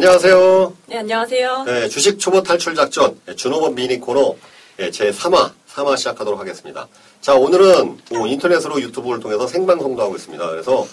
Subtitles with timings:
[0.00, 0.74] 안녕하세요.
[0.88, 1.64] 네, 안녕하세요.
[1.64, 4.36] 네, 주식 초보 탈출 작전 네, 준호번 미니 코너
[4.76, 6.86] 네, 제 3화, 3화 시작하도록 하겠습니다.
[7.22, 10.50] 자, 오늘은 뭐 인터넷으로 유튜브를 통해서 생방송도 하고 있습니다.
[10.50, 10.86] 그래서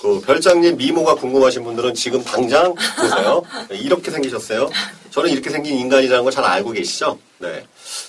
[0.00, 3.42] 그 별장님 미모가 궁금하신 분들은 지금 당장 보세요.
[3.68, 4.70] 네, 이렇게 생기셨어요.
[5.10, 7.18] 저는 이렇게 생긴 인간이라는 걸 잘 알고 계시죠?
[7.40, 7.62] 네.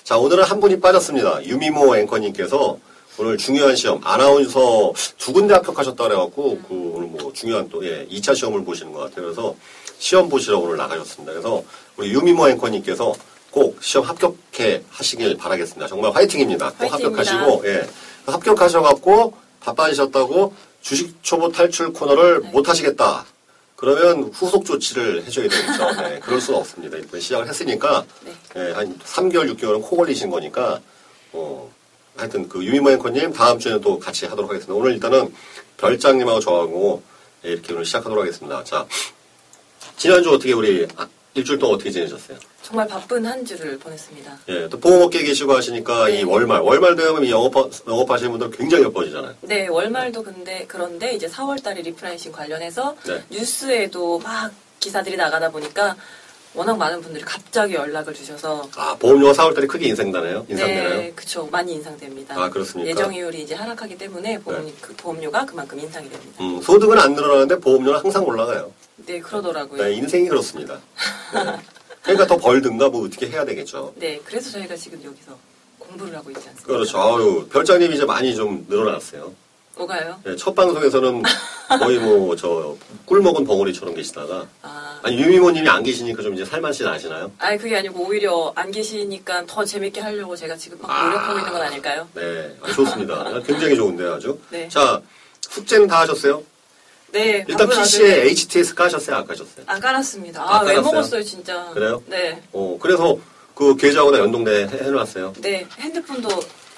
[0.05, 1.43] 자, 오늘은 한 분이 빠졌습니다.
[1.43, 2.77] 유미모 앵커님께서
[3.19, 8.33] 오늘 중요한 시험, 아나운서 두 군데 합격하셨다 그래갖고, 그, 오늘 뭐 중요한 또, 예, 2차
[8.33, 9.25] 시험을 보시는 것 같아요.
[9.25, 9.55] 그래서
[9.99, 11.31] 시험 보시러 오늘 나가셨습니다.
[11.33, 11.63] 그래서
[11.95, 13.13] 우리 유미모 앵커님께서
[13.51, 15.87] 꼭 시험 합격해 하시길 바라겠습니다.
[15.87, 16.71] 정말 화이팅입니다.
[16.71, 17.23] 꼭 화이팅입니다.
[17.23, 17.87] 합격하시고, 예.
[18.25, 22.51] 합격하셔갖고 바빠지셨다고 주식 초보 탈출 코너를 네.
[22.51, 23.25] 못 하시겠다.
[23.75, 26.01] 그러면 후속 조치를 해줘야 되겠죠.
[26.01, 26.97] 네, 그럴 수는 없습니다.
[26.97, 28.33] 이번 시작을 했으니까, 네.
[28.55, 30.79] 예, 한 3개월, 6개월은 코 걸리신 거니까,
[31.33, 31.71] 어,
[32.15, 34.73] 하여튼 그 유미모 앵커님 다음 주에는 또 같이 하도록 하겠습니다.
[34.73, 35.33] 오늘 일단은
[35.77, 37.03] 별장님하고 저하고
[37.45, 38.63] 예, 이렇게 오늘 시작하도록 하겠습니다.
[38.63, 38.87] 자,
[39.97, 42.37] 지난주 어떻게 우리 아, 일주일 동안 어떻게 지내셨어요?
[42.61, 44.37] 정말 바쁜 한 주를 보냈습니다.
[44.49, 46.19] 예, 또 보험업계 계시고 하시니까 네.
[46.19, 47.53] 이 월말, 월말 되면 이 영업,
[47.87, 49.35] 영업하시는 분들 굉장히 바빠지잖아요.
[49.41, 53.23] 네, 월말도 근데 그런데 이제 4월달에 repricing 관련해서 네.
[53.29, 55.95] 뉴스에도 막 기사들이 나가다 보니까
[56.53, 60.45] 워낙 많은 분들이 갑자기 연락을 주셔서 아, 보험료가 4월달에 크게 인상되나요?
[60.49, 60.89] 인상되나요?
[60.89, 62.35] 네, 그쵸 많이 인상됩니다.
[62.35, 62.89] 아, 그렇습니까?
[62.89, 64.73] 예정이율이 이제 하락하기 때문에 보험, 네.
[64.81, 66.43] 그 보험료가 그만큼 인상이 됩니다.
[66.43, 68.71] 음, 소득은 안 늘어나는데 보험료는 항상 올라가요.
[69.05, 69.81] 네, 그러더라고요.
[69.83, 70.79] 네, 인생이 그렇습니다.
[71.33, 71.59] 네.
[72.01, 73.93] 그러니까 더 벌든가 뭐 어떻게 해야 되겠죠.
[73.97, 75.37] 네, 그래서 저희가 지금 여기서
[75.79, 76.67] 공부를 하고 있지 않습니까?
[76.73, 76.97] 그렇죠.
[76.99, 79.33] 아유, 별장님 이제 많이 좀 늘어났어요.
[79.77, 80.19] 뭐가요?
[80.23, 81.21] 네, 첫 방송에서는
[81.79, 82.75] 거의 뭐 저
[83.05, 87.31] 꿀 먹은 벙어리처럼 계시다가 아, 아니 유미모님이 안 계시니까 좀 이제 살만치 나시나요?
[87.37, 91.61] 아니 그게 아니고 오히려 안 계시니까 더 재밌게 하려고 제가 지금 막 노력하고 있는 건
[91.61, 92.07] 아닐까요?
[92.15, 93.39] 네, 아, 좋습니다.
[93.45, 94.39] 굉장히 좋은데요, 아주.
[94.49, 94.67] 네.
[94.67, 94.99] 자,
[95.41, 96.41] 숙제는 다 하셨어요?
[97.11, 97.45] 네.
[97.47, 99.63] 일단 PC에 HTS 까셨어요, 안 까셨어요?
[99.65, 100.41] 안 깔았습니다.
[100.41, 100.81] 아, 아, 왜 깔았어요?
[100.93, 101.69] 먹었어요, 진짜.
[101.73, 102.03] 그래요?
[102.07, 102.41] 네.
[102.51, 103.17] 어, 그래서
[103.55, 105.33] 그 계좌하고 연동돼 해- 해놨어요.
[105.39, 105.65] 네.
[105.79, 106.27] 핸드폰도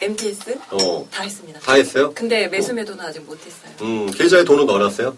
[0.02, 1.60] MTS 어, 다 했습니다.
[1.60, 2.14] 다 했어요?
[2.14, 3.72] 근데 매수 매도는 아직 못했어요.
[3.82, 5.16] 음, 계좌에 돈은 넣어놨어요?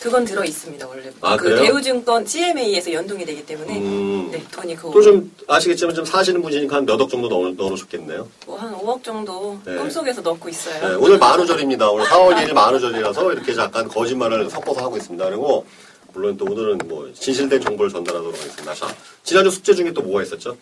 [0.00, 1.10] 그건 들어 있습니다, 원래.
[1.20, 1.62] 아, 그 그래요?
[1.62, 3.78] 대우증권 CMA에서 연동이 되기 때문에.
[3.78, 4.30] 음.
[4.30, 4.92] 네, 돈이 그거.
[4.92, 8.28] 또좀 아시겠지만 좀 사시는 분이니까 한 몇 억 정도 넣어, 넣어놓으셨겠네요.
[8.46, 9.74] 뭐 한 5억 정도 네.
[9.74, 10.88] 꿈속에서 넣고 있어요.
[10.88, 11.90] 네, 오늘 만우절입니다.
[11.90, 15.24] 오늘 4월 1일 만우절이라서 이렇게 잠깐 거짓말을 섞어서 하고 있습니다.
[15.24, 15.66] 그리고
[16.12, 18.74] 물론 또 오늘은 뭐 진실된 정보를 전달하도록 하겠습니다.
[18.74, 18.94] 자,
[19.24, 20.56] 지난주 숙제 중에 또 뭐가 있었죠?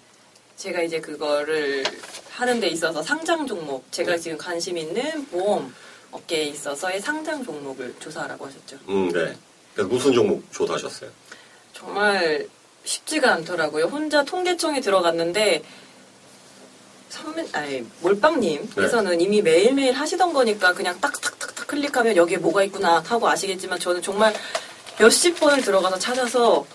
[0.56, 1.84] 제가 이제 그거를
[2.30, 4.18] 하는 데 있어서 상장 종목, 제가 네.
[4.18, 5.72] 지금 관심 있는 보험
[6.10, 8.78] 업계에 있어서의 상장 종목을 조사하라고 하셨죠.
[8.88, 9.36] 음, 네.
[9.74, 11.10] 그래서 무슨 종목 조사하셨어요?
[11.72, 12.46] 정말
[12.84, 13.84] 쉽지가 않더라고요.
[13.86, 15.62] 혼자 통계청에 들어갔는데
[17.08, 23.78] 선배, 아니 몰빵님께서는 이미 매일매일 하시던 거니까 그냥 딱딱딱딱 클릭하면 여기에 뭐가 있구나 하고 아시겠지만
[23.78, 24.34] 저는 정말
[24.98, 26.66] 몇십 번을 들어가서 찾아서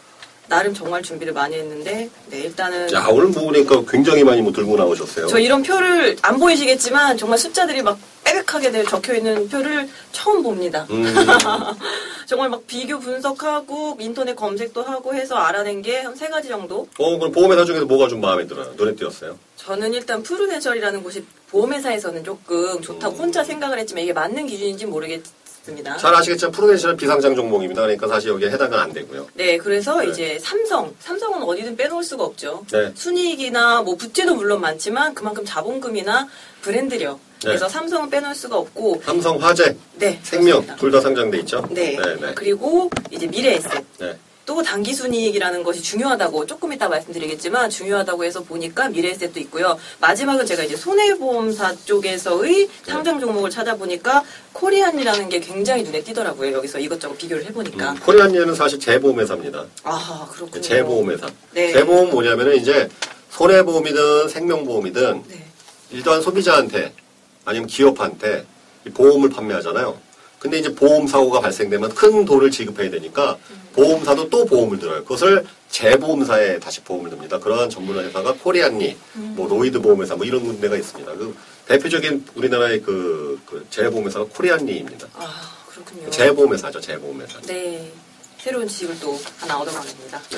[0.47, 4.75] 나름 정말 준비를 많이 했는데 네 일단은 야, 오늘 뭐 보니까 굉장히 많이 뭐 들고
[4.75, 5.27] 나오셨어요.
[5.27, 7.97] 저 이런 표를 안 보이시겠지만 정말 숫자들이 막
[8.41, 10.85] 빽빽하게 돼 적혀 있는 표를 처음 봅니다.
[10.89, 11.03] 음,
[12.27, 16.87] 정말 막 비교 분석하고 인터넷 검색도 하고 해서 알아낸 게 한 세 가지 정도.
[16.97, 18.73] 어, 그럼 보험회사 중에서 뭐가 좀 마음에 들어요?
[18.75, 19.37] 눈에 띄었어요?
[19.55, 25.97] 저는 일단 푸르네셜이라는 곳이 보험회사에서는 조금 좋다고 혼자 생각을 했지만 이게 맞는 기준인지 모르겠습니다.
[25.97, 27.81] 잘 아시겠지만 프로데시는 비상장 종목입니다.
[27.81, 29.27] 그러니까 사실 여기에 해당은 안 되고요.
[29.35, 30.07] 네, 그래서 네.
[30.09, 32.65] 이제 삼성, 삼성은 어디든 빼놓을 수가 없죠.
[32.71, 32.91] 네.
[32.95, 36.27] 순이익이나 뭐 부채도 물론 많지만 그만큼 자본금이나
[36.61, 37.19] 브랜드력.
[37.43, 37.73] 그래서 네.
[37.73, 40.65] 삼성은 빼놓을 수가 없고, 삼성, 화재, 네, 생명.
[40.77, 41.65] 둘 다 상장돼 있죠?
[41.71, 41.97] 네.
[41.97, 42.33] 네, 네.
[42.35, 43.83] 그리고 이제 미래에셋.
[43.99, 44.17] 네.
[44.43, 49.77] 또 단기 순이익이라는 것이 중요하다고 조금 이따 말씀드리겠지만 중요하다고 해서 보니까 미래에셋도 있고요.
[49.99, 56.51] 마지막은 제가 이제 손해보험사 쪽에서의 상장 종목을 찾아보니까 코리안이라는 게 굉장히 눈에 띄더라고요.
[56.53, 57.91] 여기서 이것저것 비교를 해보니까.
[57.91, 59.65] 음, 코리안리는 사실 재보험회사입니다.
[59.83, 60.61] 아 그렇군요.
[60.61, 61.27] 재보험회사.
[61.53, 61.71] 네.
[61.71, 62.89] 재보험 뭐냐면은 이제
[63.29, 65.45] 손해보험이든 생명보험이든 네.
[65.91, 66.91] 일단 소비자한테
[67.45, 68.45] 아니면 기업한테
[68.85, 69.97] 이 보험을 판매하잖아요.
[70.39, 73.37] 근데 이제 보험 사고가 발생되면 큰 돈을 지급해야 되니까
[73.73, 75.03] 보험사도 또 보험을 들어요.
[75.03, 77.37] 그것을 재보험사에 다시 보험을 듭니다.
[77.39, 81.13] 그러한 전문 회사가 코리안리, 뭐 로이드 보험회사 뭐 이런 군데가 있습니다.
[81.13, 81.35] 그
[81.67, 85.07] 대표적인 우리나라의 그, 그 재보험회사가 코리안리입니다.
[85.13, 86.09] 아 그렇군요.
[86.09, 87.39] 재보험회사죠, 재보험회사.
[87.41, 87.91] 네.
[88.39, 90.19] 새로운 지식을 또 하나 얻어가겠습니다.
[90.31, 90.37] 네.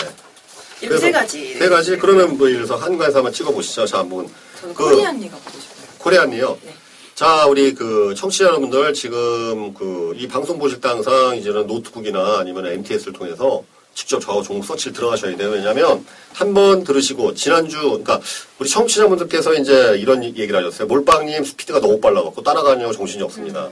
[0.82, 1.54] 이렇게 세 가지.
[1.58, 1.98] 세 가지.
[1.98, 3.86] 그러면 뭐 예를 들어서 한 한번 찍어보시죠.
[3.86, 4.30] 자, 한번
[4.60, 5.88] 저는 그- 코리안리가 보고 싶어요.
[6.00, 6.58] 코리안리요.
[6.64, 6.76] 네.
[7.24, 12.66] 자, 우리 그 청취자 여러분들 지금 그 이 방송 보실 때 항상 이제는 노트북이나 아니면
[12.66, 15.52] MTS를 통해서 직접 저 종목 서치를 들어가셔야 돼요.
[15.52, 18.20] 왜냐면 한 번 들으시고 지난주 그러니까
[18.60, 20.86] 우리 청취자분들께서 이제 이런 얘기를 하셨어요.
[20.90, 23.70] 몰빵님 스피드가 너무 빨라갖고 따라가느냐고 정신이 없습니다.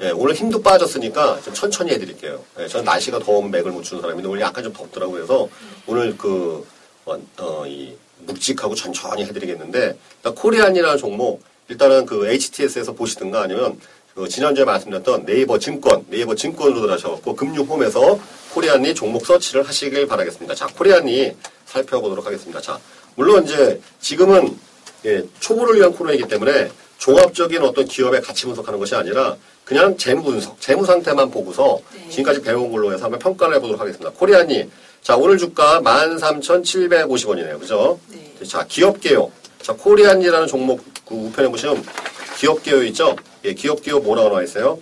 [0.00, 2.42] 예, 오늘 힘도 빠졌으니까 좀 천천히 해드릴게요.
[2.60, 5.26] 예, 저는 날씨가 더운 맥을 못 추는 사람인데 오늘 약간 좀 덥더라고요.
[5.26, 5.48] 그래서
[5.86, 6.66] 오늘 그,
[7.04, 9.98] 어, 어, 이, 묵직하고 천천히 해드리겠는데,
[10.34, 13.78] 코리안이라는 종목, 일단은 그 HTS에서 보시든가 아니면
[14.14, 18.18] 그 지난주에 말씀드렸던 네이버 증권, 네이버 증권으로 들어가셔갖고 금융홈에서
[18.54, 20.54] 코리안이 종목 서치를 하시길 바라겠습니다.
[20.54, 21.36] 자, 코리안이
[21.66, 22.60] 살펴보도록 하겠습니다.
[22.60, 22.78] 자,
[23.14, 24.56] 물론 이제 지금은
[25.04, 30.60] 예, 초보를 위한 코너이기 때문에 종합적인 어떤 기업의 가치 분석하는 것이 아니라 그냥 재무 분석,
[30.60, 32.08] 재무 상태만 보고서 네.
[32.08, 34.10] 지금까지 배운 걸로 해서 한번 평가를 해보도록 하겠습니다.
[34.12, 34.70] 코리안이
[35.02, 37.60] 자 오늘 주가 13,750원이네요.
[37.60, 38.00] 그죠?
[38.08, 38.46] 네.
[38.46, 39.30] 자 기업 개요.
[39.66, 41.84] 자 코리안이라는 종목 그 우편에 보시면
[42.38, 43.16] 기업 개요 있죠?
[43.44, 44.78] 예, 기업 개요 뭐라고 나와 있어요?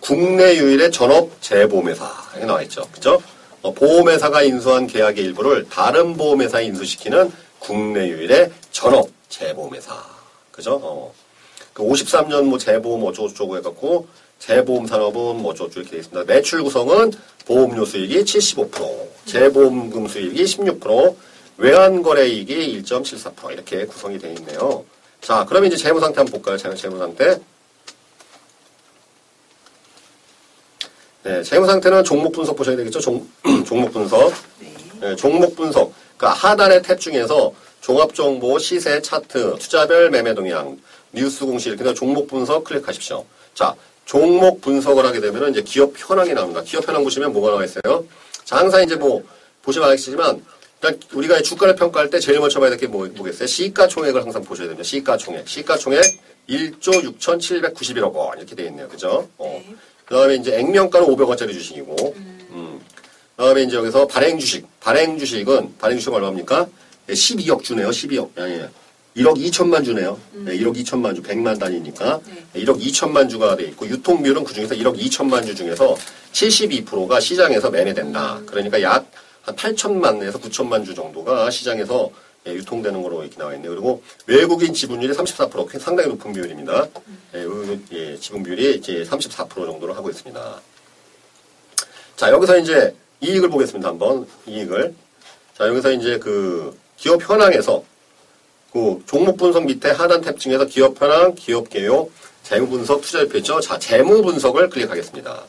[0.00, 2.86] 국내 유일의 전업 재보험회사 이렇게 나와 있죠.
[2.92, 3.22] 그죠?
[3.62, 10.04] 어, 보험회사가 인수한 계약의 일부를 다른 보험회사에 인수시키는 국내 유일의 전업 재보험회사.
[10.52, 10.80] 그죠?
[10.82, 11.14] 어.
[11.72, 14.06] 그 53년 뭐 재보험 어쩌고저쩌고 해갖고
[14.38, 16.24] 재보험 산업은 뭐 어쩌고저쩌고 이렇게 되어 있습니다.
[16.30, 17.10] 매출 구성은
[17.46, 21.16] 보험료 수익이 75%, 재보험금 수익이 16%,
[21.58, 24.84] 외환거래이익이 1.74% 이렇게 구성이 되어 있네요.
[25.20, 26.56] 자, 그러면 이제 재무 상태 한번 볼까요?
[26.76, 27.40] 재무, 상태.
[31.22, 33.00] 네, 재무 상태는 종목 분석 보셔야 되겠죠?
[33.00, 33.26] 종,
[33.66, 34.32] 종목 분석.
[34.60, 34.74] 네.
[35.00, 35.92] 네, 종목 분석.
[36.16, 40.78] 그러니까 하단의 탭 중에서 종합 정보, 시세, 차트, 투자별 매매 동향,
[41.12, 43.24] 뉴스 공시 이렇게 해서 종목 분석 클릭하십시오.
[43.54, 43.74] 자,
[44.04, 46.62] 종목 분석을 하게 되면 이제 기업 현황이 나옵니다.
[46.62, 48.04] 기업 현황 보시면 뭐가 나와 있어요?
[48.44, 49.24] 자, 항상 이제 뭐
[49.62, 50.44] 보시면 알겠지만
[50.82, 53.46] 일단 우리가 주가를 평가할 때 제일 먼저 봐야 될게 뭐, 뭐겠어요?
[53.46, 54.84] 시가총액을 항상 보셔야 됩니다.
[54.84, 55.48] 시가총액.
[55.48, 56.02] 시가총액
[56.48, 58.88] 1조 6,791억 원 이렇게 돼 있네요.
[58.88, 59.28] 그죠?
[59.38, 59.62] 어.
[59.66, 59.74] 네.
[60.04, 62.14] 그다음에 이제 액면가는 500원짜리 주식이고
[62.50, 62.80] 음.
[63.36, 64.66] 그다음에 이제 여기서 발행 주식.
[64.80, 66.66] 발행 주식은 발행 주식 얼마입니까?
[67.08, 67.88] 예, 12억 주네요.
[67.90, 68.30] 12억.
[68.38, 68.68] 예.
[69.16, 70.18] 1억 2천만 주네요.
[70.46, 72.44] 예, 1억 2천만 주, 100만 단위니까 네.
[72.54, 75.96] 예, 1억 2천만 주가 돼 있고 유통 비율은 그 중에서 1억 2천만 주 중에서
[76.32, 78.42] 72%가 시장에서 매매된다.
[78.46, 79.05] 그러니까 약
[79.46, 82.10] 한 8천만에서 9천만 주 정도가 시장에서
[82.48, 83.70] 예, 유통되는 거로 이렇게 나와 있네요.
[83.72, 86.88] 그리고 외국인 지분율이 34% 상당히 높은 비율입니다.
[87.34, 90.60] 예, 의- 예, 지분 비율이 이제 34% 정도로 하고 있습니다.
[92.16, 93.88] 자, 여기서 이제 이익을 보겠습니다.
[93.88, 94.94] 한번 이익을.
[95.56, 97.84] 자, 여기서 이제 그 기업 현황에서
[98.72, 102.10] 그 종목 분석 밑에 하단 탭 중에서 기업 현황, 기업 개요,
[102.42, 103.60] 재무 분석, 투자지표 있죠?
[103.60, 105.42] 자, 재무 분석을 클릭하겠습니다.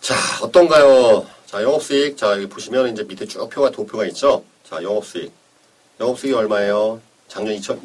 [0.00, 1.26] 자, 어떤가요?
[1.50, 2.16] 자, 영업수익.
[2.16, 4.44] 자, 여기 보시면 이제 밑에 쭉 표가 도표가 있죠?
[4.62, 5.32] 자, 영업수익.
[5.98, 7.00] 영업수익이 얼마예요?
[7.26, 7.80] 작년 2000,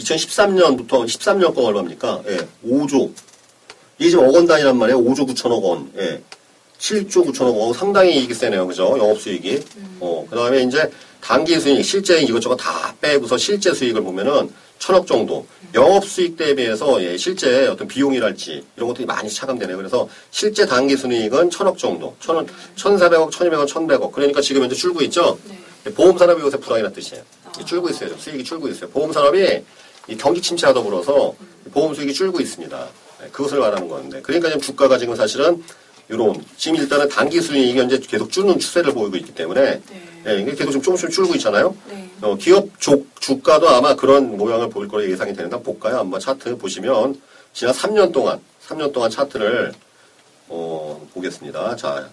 [0.00, 2.24] 2013년부터 13년 거 얼마입니까?
[2.26, 3.12] 예, 5조.
[4.00, 4.98] 이게 지금 억원 단위란 말이에요.
[4.98, 5.92] 5조 9천억 원.
[5.96, 6.20] 예.
[6.80, 7.72] 7조 9천억 원.
[7.72, 8.66] 상당히 이익이 세네요.
[8.66, 8.98] 그죠?
[8.98, 9.64] 영업수익이.
[10.00, 10.90] 어, 그 다음에 이제
[11.20, 14.52] 단기 수익, 실제 이것저것 다 빼고서 실제 수익을 보면은
[14.82, 15.46] 천억 정도.
[15.74, 19.76] 영업 수익 대비해서 예, 실제 어떤 비용이랄지 이런 것들이 많이 차감되네요.
[19.76, 22.16] 그래서 실제 단기 순이익은 천억 정도.
[22.18, 24.10] 천원, 천사백억, 천이백억, 천백억.
[24.10, 25.38] 그러니까 지금 현재 줄고 있죠?
[25.84, 25.94] 네.
[25.94, 27.22] 보험 산업이 요새 불황이라 뜻이에요.
[27.44, 27.64] 아.
[27.64, 28.18] 줄고 있어요.
[28.18, 28.90] 수익이 줄고 있어요.
[28.90, 29.62] 보험 산업이
[30.08, 31.32] 이 경기 침체와 더불어서
[31.72, 32.88] 보험 수익이 줄고 있습니다.
[33.20, 34.20] 네, 그것을 말하는 건데.
[34.20, 35.62] 그러니까 지금 주가가 지금 사실은
[36.12, 40.02] 이런 지금 일단은 단기 수익이 현재 계속 줄는 추세를 보이고 있기 때문에 네.
[40.26, 41.74] 예, 이게 계속 좀 조금씩 줄고 있잖아요.
[41.88, 42.08] 네.
[42.20, 45.98] 어, 기업 주, 주가도 아마 그런 모양을 보일 거로 예상이 되는데 볼까요?
[45.98, 47.18] 한번 차트 보시면
[47.54, 48.38] 지난 3년 동안
[48.68, 49.72] 3년 동안 차트를
[50.48, 51.76] 어, 보겠습니다.
[51.76, 52.08] 자,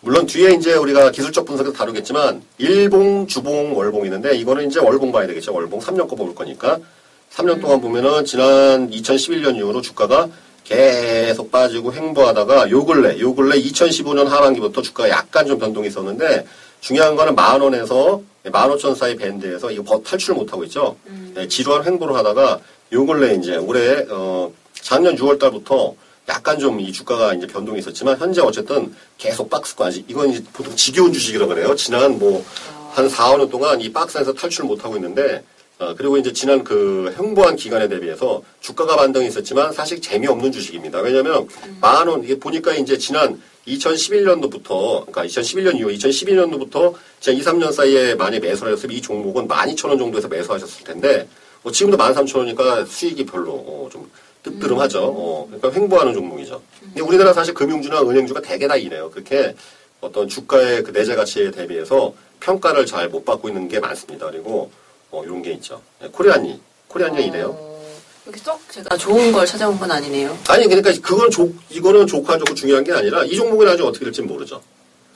[0.00, 5.26] 물론 뒤에 이제 우리가 기술적 분석에서 다루겠지만 일봉, 주봉, 월봉 있는데 이거는 이제 월봉 봐야
[5.26, 5.54] 되겠죠.
[5.54, 6.78] 월봉 3년 거 볼 거니까
[7.32, 10.28] 3년 동안 보면은 지난 2011년 이후로 주가가
[10.76, 16.46] 계속 빠지고 횡보하다가 요 근래, 요 근래 2015년 하반기부터 주가가 약간 좀 변동이 있었는데
[16.80, 20.96] 중요한 거는 만 원에서 만 오천 사이 밴드에서 이거 버- 탈출을 못 하고 있죠.
[21.34, 22.58] 네, 지루한 횡보를 하다가
[22.92, 24.50] 요 근래 이제 올해 어
[24.80, 25.94] 작년 6월 달부터
[26.28, 31.12] 약간 좀 이 주가가 이제 변동이 있었지만 현재 어쨌든 계속 박스권지 이건 이제 보통 지겨운
[31.12, 31.74] 주식이라 그래요.
[31.76, 32.42] 지난 뭐
[32.94, 35.42] 한 4, 5년 동안 이 박스에서 탈출 못 하고 있는데 어,
[35.96, 41.00] 그리고 이제 지난 그 횡보한 기간에 대비해서 주가가 반등이 있었지만 사실 재미없는 주식입니다.
[41.00, 41.48] 왜냐면
[41.80, 48.14] 만 원, 이게 보니까 이제 지난 2011년도부터, 그러니까 2011년 이후 2012년도부터 지난 2, 3년 사이에
[48.14, 51.28] 많이 매수를 하셨으면 이 종목은 12,000원 정도에서 매수하셨을 텐데,
[51.62, 54.10] 뭐 지금도 13,000원이니까 수익이 별로 어, 좀
[54.42, 55.04] 뜨뜨름하죠.
[55.04, 56.60] 어, 그러니까 횡보하는 종목이죠.
[56.80, 59.10] 근데 우리나라 사실 금융주나 은행주가 대개 다 이래요.
[59.10, 59.54] 그렇게
[60.00, 64.28] 어떤 주가의 그 내재 가치에 대비해서 평가를 잘 못 받고 있는 게 많습니다.
[64.30, 64.72] 그리고
[65.12, 65.80] 어, 이런 게 있죠.
[66.00, 66.60] 네, 코리안이.
[66.88, 67.54] 코리안이 이래요.
[67.56, 70.36] 어, 이렇게 썩 제가 좋은 걸 찾아온 건 아니네요.
[70.48, 74.04] 아니, 그러니까 그건 조, 이거는 좋고 안 좋고 중요한 게 아니라 이 종목이 나중에 어떻게
[74.06, 74.62] 될지 모르죠.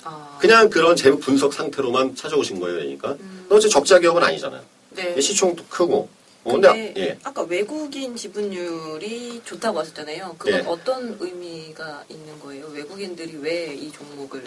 [0.05, 3.17] 아, 그냥 그런 재무 분석 상태로만 찾아오신 거예요, 그러니까.
[3.51, 4.63] 어째 적자 기업은 아니잖아요.
[4.91, 5.21] 네.
[5.21, 6.09] 시총도 크고,
[6.45, 7.19] 어, 근데 근데 예.
[7.25, 10.37] 아까 외국인 지분율이 좋다고 하셨잖아요.
[10.39, 10.65] 그건 예.
[10.67, 12.67] 어떤 의미가 있는 거예요?
[12.69, 14.45] 외국인들이 왜 이 종목을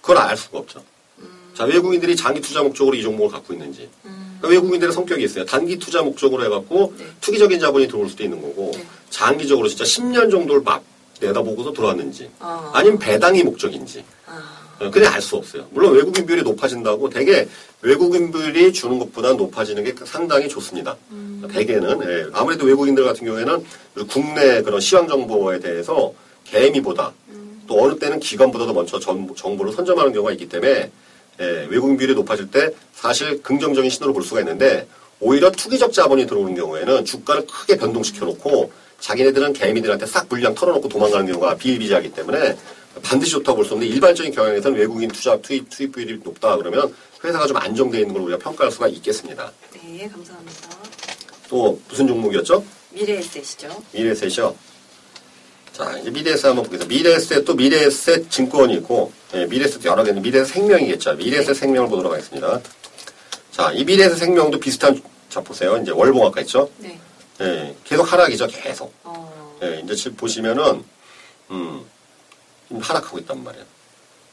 [0.00, 0.82] 그걸 알 수가 없죠.
[1.52, 3.88] 음, 자, 외국인들이 장기 투자 목적으로 이 종목을 갖고 있는지.
[4.04, 5.44] 음, 그러니까 외국인들의 성격이 있어요.
[5.44, 7.06] 단기 투자 목적으로 해갖고 네.
[7.20, 8.84] 투기적인 자본이 들어올 수도 있는 거고 네.
[9.10, 10.82] 장기적으로 진짜 10년 정도를 막
[11.20, 14.42] 내다보고서 들어왔는지 아, 아니면 배당이 목적인지 아,
[14.80, 15.68] 어, 그냥 알수 없어요.
[15.70, 17.48] 물론 외국인 비율이 높아진다고 되게
[17.82, 20.96] 외국인 비율이 주는 것보다 높아지는 게 상당히 좋습니다.
[21.12, 23.64] 음, 대개는 예, 아무래도 외국인들 같은 경우에는
[24.08, 26.12] 국내 그런 시황 정보에 대해서
[26.44, 30.90] 개미보다 음, 또 어느 때는 기관보다도 먼저 정, 정보를 선점하는 경우가 있기 때문에
[31.40, 34.86] 예, 외국인 비율이 높아질 때 사실 긍정적인 신호를 볼 수가 있는데
[35.20, 41.26] 오히려 투기적 자본이 들어오는 경우에는 주가를 크게 변동시켜 놓고 자기네들은 개미들한테 싹 물량 털어놓고 도망가는
[41.26, 42.56] 경우가 비일비재하기 때문에
[43.02, 47.46] 반드시 좋다고 볼 수 없는데 일반적인 경향에서는 외국인 투자 투입 투입 비율이 높다 그러면 회사가
[47.46, 49.50] 좀 안정되어 있는 걸 우리가 평가할 수가 있겠습니다.
[49.72, 50.68] 네, 감사합니다.
[51.48, 52.64] 또 무슨 종목이었죠?
[52.90, 53.82] 미래에셋이죠.
[53.92, 54.54] 미래에셋이요.
[55.72, 56.86] 자, 이제 미래에셋 한번 보겠습니다.
[56.94, 61.14] 미래에셋 또 미래에셋 증권이 있고, 예, 미래에셋 여러 개 있는데 미래에셋 생명이겠죠.
[61.14, 62.60] 미래에셋 생명을 보도록 하겠습니다.
[63.50, 65.00] 자, 이 미래에셋 생명도 비슷한,
[65.30, 65.76] 자, 보세요.
[65.78, 66.68] 이제 월봉 아까 있죠?
[66.78, 66.98] 네.
[67.40, 68.46] 예, 계속 하락이죠.
[68.48, 68.92] 계속.
[69.04, 70.84] 어, 예, 이제 지금 보시면은,
[71.50, 71.84] 음,
[72.80, 73.64] 하락하고 있단 말이에요.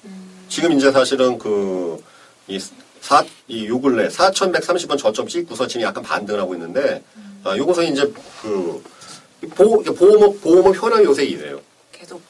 [0.06, 2.04] 음, 지금 이제 사실은 그,
[2.48, 2.60] 이,
[3.02, 7.02] 사, 이 요 근래 4,130원 저점 찍고서 지금 약간 반등을 하고 있는데,
[7.46, 8.84] 아, 요것은 이제 그,
[9.48, 11.62] 보호, 보호목, 보호목 현황 요새 이래요.
[11.92, 12.22] 계속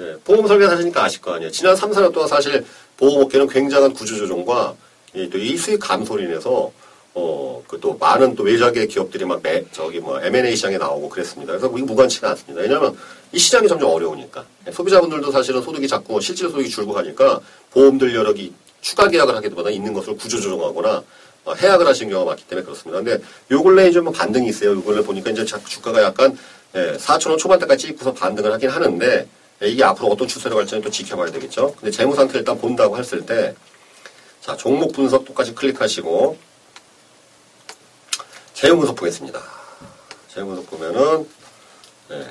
[0.00, 1.50] 예, 보험 설계사 하시니까 아실 거 아니에요.
[1.50, 2.64] 지난 3, 4년 동안 사실
[2.96, 4.74] 보호목계는 굉장한 구조조정과
[5.14, 6.72] 이또이 수익 감소로 인해서
[7.14, 11.52] 어, 그 또 많은 또 외자계 기업들이 막 매, 저기 뭐 M&A 시장에 나오고 그랬습니다.
[11.52, 12.62] 그래서 이거 무관치가 않습니다.
[12.62, 12.96] 왜냐하면
[13.32, 14.44] 이 시장이 점점 어려우니까.
[14.66, 17.40] 예, 소비자분들도 사실은 소득이 자꾸 실질 소득이 줄고 가니까
[17.72, 21.04] 보험들 여력이 추가 계약을 하기보다 있는 것을 구조 조정하거나 어,
[21.46, 23.02] 해약을 하신 경우가 많기 때문에 그렇습니다.
[23.02, 24.72] 근데 요 근래에 좀 반등이 있어요.
[24.72, 26.38] 요 근래 보니까 이제 자- 주가가 약간
[26.74, 29.28] 예, 4천원 초반대까지 찍고서 반등을 하긴 하는데
[29.62, 31.74] 예, 이게 앞으로 어떤 추세로 갈지는 또 지켜봐야 되겠죠.
[31.74, 33.54] 근데 재무 상태 일단 본다고 했을 때,
[34.40, 36.36] 자, 종목 분석 똑같이 클릭하시고,
[38.54, 39.40] 재무 분석 보겠습니다.
[40.34, 41.28] 재무 분석 보면은,
[42.10, 42.26] 예.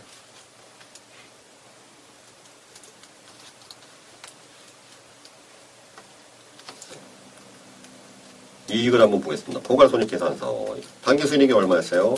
[8.72, 9.62] 이익을 한번 보겠습니다.
[9.62, 10.75] 포괄손익계산서.
[11.04, 12.16] 단기 순이익이 얼마였어요?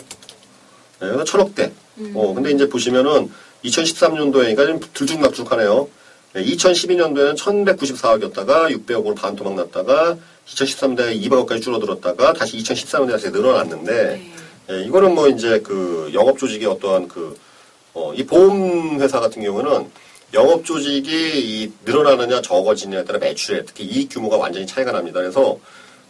[1.00, 1.72] 네, 여기서 천억대.
[2.14, 3.32] 어, 근데 이제 보시면은
[3.64, 5.88] 2013년도에, 그러니까 좀 들쭉날쭉하네요.
[6.36, 10.18] 2012년도에는 1194억이었다가 600억으로 반토막 났다가
[10.48, 14.32] 2013년도에 200억까지 줄어들었다가 다시 2014년도에 다시 늘어났는데 네.
[14.72, 17.38] 예, 이거는 뭐 이제 그 영업 조직의 어떠한 그,
[17.94, 19.90] 어, 이 보험 회사 같은 경우는
[20.34, 25.20] 영업 조직이 이 늘어나느냐 적어지느냐에 따라 매출에 특히 이익 규모가 완전히 차이가 납니다.
[25.20, 25.60] 그래서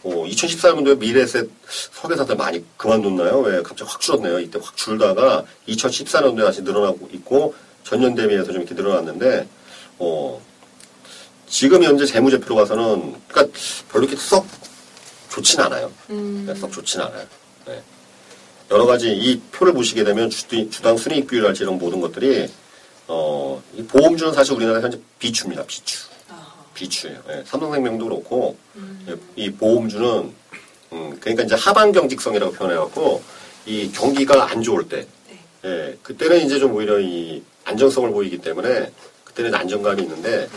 [0.04, 3.40] 어, 2014년도에 미래에셋 설계사들 많이 그만뒀나요?
[3.40, 4.38] 왜 갑자기 확 줄었네요.
[4.38, 9.48] 이때 확 줄다가 2014년도에 다시 늘어나고 있고 전년 대비해서 좀 이렇게 늘어났는데
[9.98, 10.40] 어,
[11.48, 13.58] 지금 현재 재무제표로 봐서는 그러니까
[13.90, 14.46] 별로 이렇게 썩
[15.30, 15.90] 좋진 않아요.
[16.10, 17.26] 음, 네, 썩 좋진 않아요.
[17.66, 17.82] 네.
[18.70, 22.48] 여러 가지 이 표를 보시게 되면 주, 주당 순이익 비율할지 이런 모든 것들이
[23.08, 25.64] 어, 이 보험주는 사실 우리나라 현재 비추입니다.
[25.64, 26.13] 비추.
[26.74, 27.22] 아, 비추예요.
[27.30, 30.32] 예, 삼성생명도 그렇고 음, 예, 이 보험주는
[30.92, 33.22] 음, 그러니까 이제 하반 경직성이라고 표현해갖고
[33.66, 35.38] 이 경기가 안 좋을 때, 네.
[35.64, 38.92] 예, 그때는 이제 좀 오히려 이 안정성을 보이기 때문에
[39.24, 40.48] 그때는 안정감이 있는데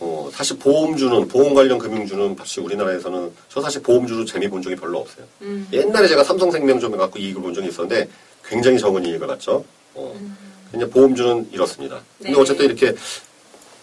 [0.00, 4.98] 어, 사실 보험주는 보험 관련 금융주는 사실 우리나라에서는 저 사실 보험주로 재미 본 적이 별로
[4.98, 5.24] 없어요.
[5.42, 8.08] 음, 옛날에 제가 삼성생명점에 갖고 이익을 본 적이 있었는데
[8.44, 9.64] 굉장히 적은 이익을 봤죠.
[9.94, 10.14] 어.
[10.20, 10.36] 음.
[10.70, 12.00] 근데 보험주는 이렇습니다.
[12.18, 12.40] 근데 네.
[12.40, 12.94] 어쨌든 이렇게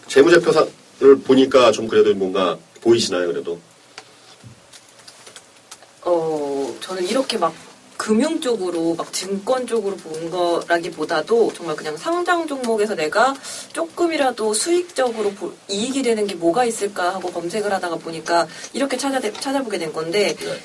[0.08, 0.54] 재무제표를
[1.26, 3.60] 보니까 좀 그래도 뭔가 보이시나요, 그래도?
[6.04, 7.54] 어, 저는 이렇게 막
[7.98, 13.36] 금융 쪽으로 막 증권 쪽으로 본 거라기보다도 정말 그냥 상장 종목에서 내가
[13.74, 19.80] 조금이라도 수익적으로 보- 이익이 되는 게 뭐가 있을까 하고 검색을 하다가 보니까 이렇게 찾아 찾아보게
[19.80, 20.62] 된 건데 네.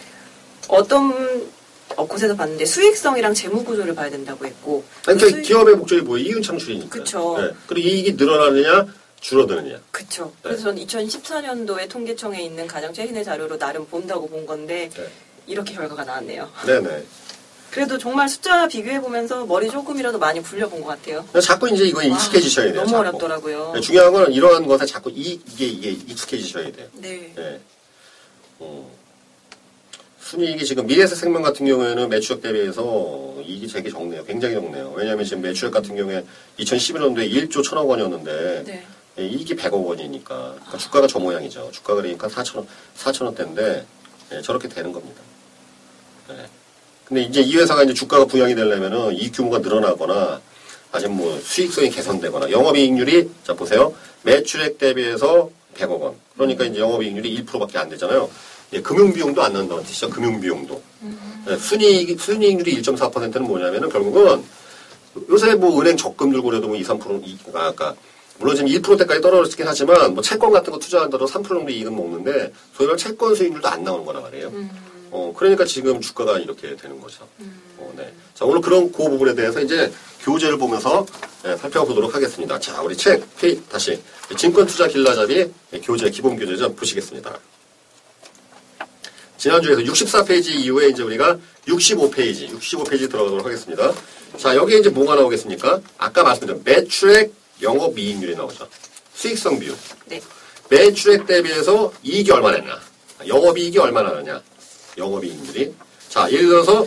[0.68, 1.50] 어떤
[1.96, 6.02] 어, 곳에서 봤는데 수익성이랑 재무 구조를 봐야 된다고 했고 아니, 그 그러니까 수익- 기업의 목적이
[6.02, 6.26] 뭐예요?
[6.28, 6.88] 이윤 창출이니까.
[6.98, 7.36] 그쵸.
[7.40, 7.50] 네.
[7.66, 8.86] 그리고 이익이 늘어나느냐,
[9.22, 9.80] 줄어드느냐.
[9.90, 10.24] 그쵸.
[10.24, 10.32] 네.
[10.42, 15.08] 그래서 저는 2014년도에 통계청에 있는 가장 최신의 자료로 나름 본다고 본 건데 네.
[15.46, 16.50] 이렇게 결과가 나왔네요.
[16.66, 17.04] 네네.
[17.70, 21.26] 그래도 정말 숫자 비교해 보면서 머리 조금이라도 많이 굴려본 것 같아요.
[21.40, 22.74] 자꾸 이제 이거에 익숙해지셔야 돼요.
[22.82, 23.00] 너무 자꾸.
[23.00, 23.72] 어렵더라고요.
[23.74, 26.88] 네, 중요한 건 이러한 것에 자꾸 이, 이게, 이게 익숙해지셔야 돼요.
[26.94, 27.32] 네.
[27.34, 27.60] 네.
[28.58, 28.90] 어,
[30.20, 34.24] 순이익이 지금 미래에셋 생명 같은 경우에는 매출액 대비해서 이익이 되게 적네요.
[34.24, 34.92] 굉장히 적네요.
[34.94, 36.24] 왜냐하면 지금 매출액 같은 경우에
[36.58, 38.84] 2011년도에 1조 1천억 원이었는데 네.
[39.18, 41.70] 예, 이익이 100억 원이니까 그러니까 주가가 저 모양이죠.
[41.70, 42.66] 주가가 그러니까 4천 원
[42.96, 43.86] 4천 원대인데
[44.32, 45.20] 예, 저렇게 되는 겁니다.
[46.28, 46.46] 네.
[47.04, 50.40] 근데 이제 이 회사가 이제 주가가 부양이 되려면은 이 규모가 늘어나거나
[50.92, 57.78] 아니면 뭐 수익성이 개선되거나 영업이익률이 자 보세요 매출액 대비해서 100억 원 그러니까 이제 영업이익률이 1%밖에
[57.78, 58.30] 안 되잖아요.
[58.72, 60.08] 예, 금융비용도 안 나온다는 뜻이죠.
[60.08, 60.82] 금융비용도
[61.50, 64.42] 예, 순이익 순이익률이 1.4%는 뭐냐면은 결국은
[65.28, 67.94] 요새 뭐 은행 적금 들고 그래도 뭐 2, 3% 이, 아, 아까
[68.38, 72.88] 물론 지금 1%대까지 떨어졌긴 하지만 뭐 채권 같은 거 투자한다도 3% 정도 이익은 먹는데 소위
[72.88, 74.52] 말해 채권 수익률도 안 나오는 거란 말이에요.
[75.10, 77.28] 어, 그러니까 지금 주가가 이렇게 되는 거죠.
[77.76, 78.12] 어, 네.
[78.34, 81.06] 자, 오늘 그런 그 부분에 대해서 이제 교재를 보면서
[81.44, 82.58] 예, 살펴보도록 하겠습니다.
[82.58, 84.00] 자, 우리 책, 페이, 다시.
[84.38, 87.38] 증권 투자 길라잡이 교재, 기본 교재 좀 보시겠습니다.
[89.36, 91.36] 지난주에서 64페이지 이후에 이제 우리가
[91.66, 93.92] 65페이지, 65페이지 들어가도록 하겠습니다.
[94.38, 95.80] 자, 여기에 이제 뭐가 나오겠습니까?
[95.98, 98.68] 아까 말씀드린 매출액 영업이익률이 나오죠.
[99.14, 99.76] 수익성 비율.
[100.06, 100.20] 네.
[100.68, 102.80] 매출액 대비해서 이익이 얼마나 냐
[103.26, 104.42] 영업이익이 얼마나 나냐?
[104.98, 105.74] 영업이익률이.
[106.08, 106.86] 자, 예를 들어서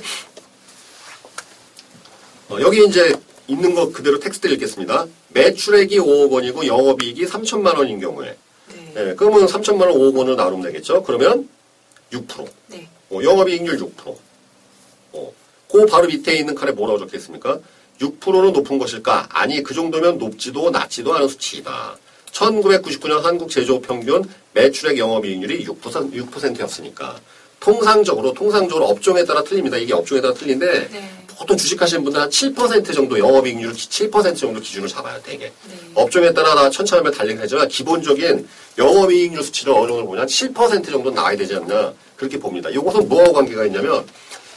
[2.50, 3.14] 어, 여기 이제
[3.48, 5.08] 있는 거 그대로 텍스트 읽겠습니다.
[5.30, 8.94] 매출액이 5억 원이고 영업이익이 3천만 원인 경우에 네.
[8.96, 11.04] 예, 그러면 3천만 원 5억 원을 나누면 되겠죠?
[11.04, 11.50] 그러면
[12.12, 12.48] 6%.
[12.68, 12.88] 네.
[13.10, 14.16] 어, 영업이익률 6%.
[15.14, 15.34] 어,
[15.72, 17.60] 그 바로 밑에 있는 칸에 뭐라고 적혀 있습니까?
[18.02, 19.28] 6%는 높은 것일까?
[19.30, 21.98] 아니, 그 정도면 높지도 낮지도 않은 수치이다.
[22.32, 24.24] 1999년 한국 제조업 평균
[24.54, 27.18] 매출액 영업이익률이 6%, 6%였으니까.
[27.60, 29.78] 통상적으로, 통상적으로 업종에 따라 틀립니다.
[29.78, 31.12] 이게 업종에 따라 틀린데, 네.
[31.38, 35.46] 보통 주식하시는 분들 한 7% 정도 영업이익률 7% 정도 기준으로 잡아요, 대개.
[35.46, 35.76] 네.
[35.94, 38.48] 업종에 따라 다 천차만별 다르긴 하지만 기본적인
[38.78, 42.70] 영업이익률 수치를 어느 정도 보면 7% 정도 나와야 되지 않나 그렇게 봅니다.
[42.70, 44.06] 이것은 뭐하고 관계가 있냐면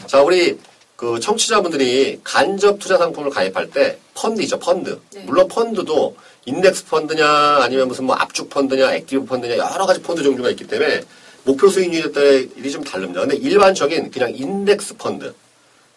[0.07, 0.57] 자 우리
[0.99, 5.23] 그 청취자분들이 간접 투자 상품을 가입할 때 펀드이죠 펀드 네.
[5.27, 7.25] 물론 펀드도 인덱스 펀드냐
[7.63, 11.03] 아니면 무슨 뭐 압축 펀드냐 active 펀드냐 여러 가지 펀드 종류가 있기 때문에
[11.45, 13.21] 목표 수익률에 따라 일이 좀 다릅니다.
[13.21, 15.33] 근데 일반적인 그냥 인덱스 펀드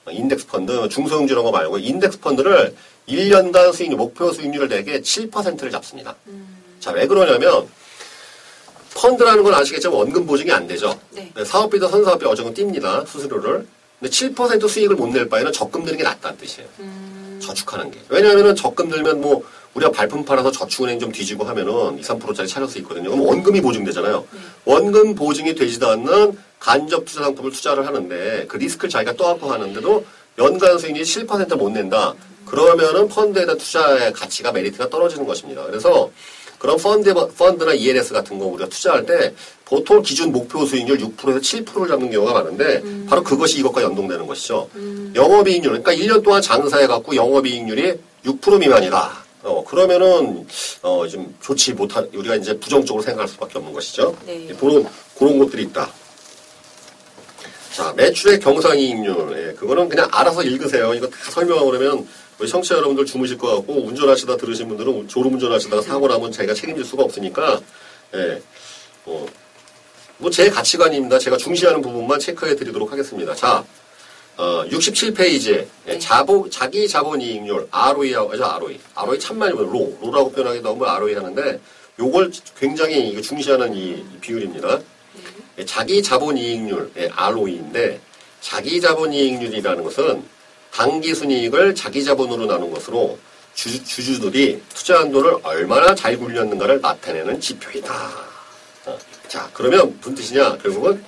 [0.08, 2.76] 인덱스 펀드, 중소형주 이런 거 말고 인덱스 펀드를
[3.10, 6.16] 1년간 수익률, 목표 수익률을 내게 7%를 잡습니다.
[6.80, 7.68] 자, 왜 그러냐면
[8.94, 11.00] 펀드라는 건 아시겠지만 원금 보증이 안 되죠.
[11.10, 11.32] 네.
[11.44, 13.08] 사업비도 선사업비 어느 정도는 뗍니다.
[13.08, 13.66] 수수료를.
[14.02, 16.68] 근데 7% 수익을 못 낼 바에는 적금 드는 게 낫다는 뜻이에요.
[16.80, 18.00] 음, 저축하는 게.
[18.10, 19.44] 왜냐하면은 적금 들면 뭐
[19.76, 23.12] 우리가 발품 팔아서 저축은행 좀 뒤지고 하면은 2, 3%짜리 찾을 수 있거든요.
[23.12, 24.26] 그럼 원금이 보증되잖아요.
[24.66, 30.04] 원금 보증이 되지도 않는 간접 투자 상품을 투자를 하는데 그 리스크를 자기가 떠안고 하는데도
[30.40, 32.16] 연간 수익률이 7%못 낸다.
[32.46, 35.64] 그러면은 펀드에 대한 투자의 가치가 메리트가 떨어지는 것입니다.
[35.66, 36.10] 그래서
[36.58, 39.34] 그런 펀드, 펀드나 ELS 같은 거 우리가 투자할 때
[39.72, 44.70] 보통 기준 목표 수익률 6%에서 7%를 잡는 경우가 많은데 바로 그것이 이것과 연동되는 것이죠.
[45.16, 47.94] 영업이익률, 그러니까 1년 동안 장사해갖고 영업이익률이
[48.26, 49.24] 6% 미만이다.
[49.44, 50.46] 어, 그러면은,
[50.82, 54.16] 어, 좀 좋지 못한, 우리가 이제 부정적으로 생각할 수 밖에 없는 것이죠.
[54.26, 54.54] 네.
[54.60, 54.86] 그런,
[55.18, 55.90] 그런 것들이 있다.
[57.74, 59.48] 자, 매출액 경상이익률.
[59.48, 60.94] 예, 그거는 그냥 알아서 읽으세요.
[60.94, 62.06] 이거 다 설명하고 그러면
[62.38, 66.84] 우리 청취자 여러분들 주무실 것 같고 운전하시다 들으신 분들은 졸음 운전하시다가 사고 나면 제가 책임질
[66.84, 67.62] 수가 없으니까
[68.14, 68.42] 예,
[69.06, 69.28] 뭐,
[70.22, 71.18] 뭐 제 가치관입니다.
[71.18, 73.34] 제가 중시하는 부분만 체크해 드리도록 하겠습니다.
[73.34, 73.66] 자,
[74.38, 76.00] 어, 67페이지에 예, 네.
[76.00, 81.16] 자본, 자기 자본이익률 ROE하고 저 ROE, ROE 참 많이 보면 로, 로라고 표현하기도 하고 ROE
[81.16, 81.60] 하는데
[82.00, 84.80] 요걸 굉장히 중시하는 이, 이 비율입니다.
[85.58, 88.00] 예, 자기 자본이익률, 예, ROE인데
[88.42, 90.24] 자기 자본이익률이라는 것은
[90.72, 93.18] 당기 순이익을 자기 자본으로 나눈 것으로
[93.56, 98.31] 주, 주주들이 투자한 돈을 얼마나 잘 굴렸는가를 나타내는 지표이다.
[99.32, 100.58] 어, 자, 그러면 무슨 뜻이냐?
[100.58, 101.04] 결국은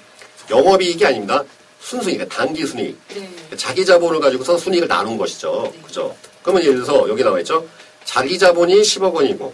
[0.50, 1.44] 영업이익이 아닙니다.
[1.82, 2.98] 순수익, 그러니까 당기 순이익.
[3.10, 3.58] 네.
[3.58, 5.70] 자기 자본을 가지고서 순이익을 나눈 것이죠.
[5.74, 5.82] 네.
[5.82, 6.16] 그죠?
[6.42, 7.68] 그러면 예를 들어서 여기 나와 있죠.
[8.06, 9.54] 자기 자본이 10억 원이고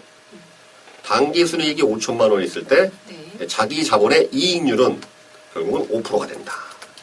[1.04, 3.46] 당기 순이익이 5천만 원 있을 때 네.
[3.48, 5.00] 자기 자본의 이익률은
[5.52, 6.54] 결국은 5%가 된다.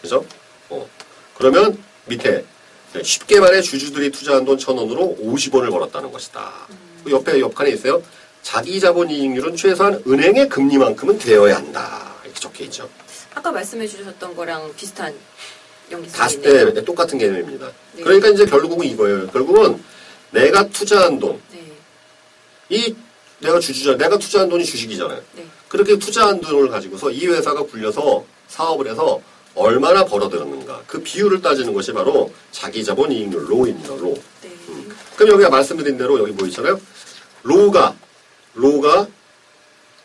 [0.02, 0.26] 그죠?
[0.70, 0.88] 어.
[1.36, 2.46] 그러면 밑에
[3.04, 6.52] 쉽게 말해 주주들이 투자한 돈 1,000원으로 50원을 벌었다는 것이다.
[7.04, 8.02] 그 옆에 옆칸에 있어요.
[8.48, 12.16] 자기 자본 이익률은 최소한 은행의 금리만큼은 되어야 한다.
[12.24, 12.90] 이렇게 적혀 있죠.
[13.36, 15.18] 아까 말씀해 주셨던 거랑 비슷한 다
[15.92, 16.74] 연기성이네요.
[16.74, 17.70] 때 똑같은 개념입니다.
[17.92, 18.04] 네.
[18.04, 19.28] 그러니까 이제 결국은 이거예요.
[19.28, 19.84] 결국은
[20.32, 21.74] 내가 투자한 돈, 네.
[22.70, 22.96] 이
[23.40, 25.22] 내가 주주자, 내가 투자한 돈이 주식이잖아요.
[25.34, 25.46] 네.
[25.68, 29.20] 그렇게 투자한 돈을 가지고서 이 회사가 굴려서 사업을 해서
[29.56, 30.84] 얼마나 벌어들였는가.
[30.88, 34.14] 그 비율을 따지는 것이 바로 자기 자본 이익률, 로입니다, 로.
[34.42, 34.50] 네.
[35.18, 36.80] 그럼 여기가 말씀드린 대로 여기 뭐 있잖아요.
[37.44, 37.94] 로가,
[38.58, 39.08] 로가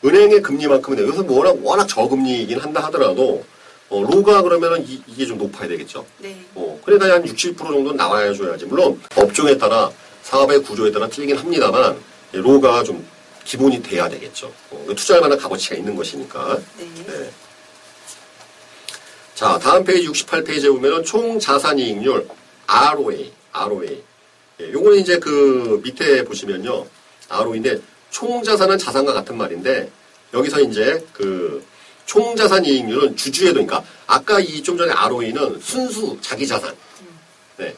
[0.04, 1.06] 은행의 금리만큼은 돼요.
[1.08, 3.44] 여기서 뭐 워낙, 워낙 저금리이긴 한다 하더라도,
[3.88, 6.04] 어, 로가 그러면은 이, 이게 좀 높아야 되겠죠.
[6.18, 6.44] 네.
[6.54, 8.66] 어, 그러니까 한 60, 70% 정도는 나와야 줘야지.
[8.66, 9.90] 물론 업종에 따라
[10.22, 11.96] 사업의 구조에 따라 틀리긴 합니다만
[12.34, 13.06] 예, 로가 좀
[13.44, 14.52] 기본이 돼야 되겠죠.
[14.70, 16.58] 어, 투자할 만한 값어치가 있는 것이니까.
[16.78, 16.90] 네.
[17.06, 17.30] 네.
[19.34, 22.28] 자, 다음 페이지 68페이지에 보면은 총 자산 이익률
[22.66, 24.02] ROA, ROA.
[24.60, 26.86] 예, 요거는 이제 그 밑에 보시면요.
[27.28, 27.80] ROE인데
[28.12, 29.90] 총 자산은 자산과 같은 말인데
[30.32, 31.64] 여기서 이제 그
[32.04, 36.74] 총 자산 이익률은 주주의 돈, 그러니까 아까 이 좀 전에 ROE는 순수 자기 자산.
[37.56, 37.74] 네.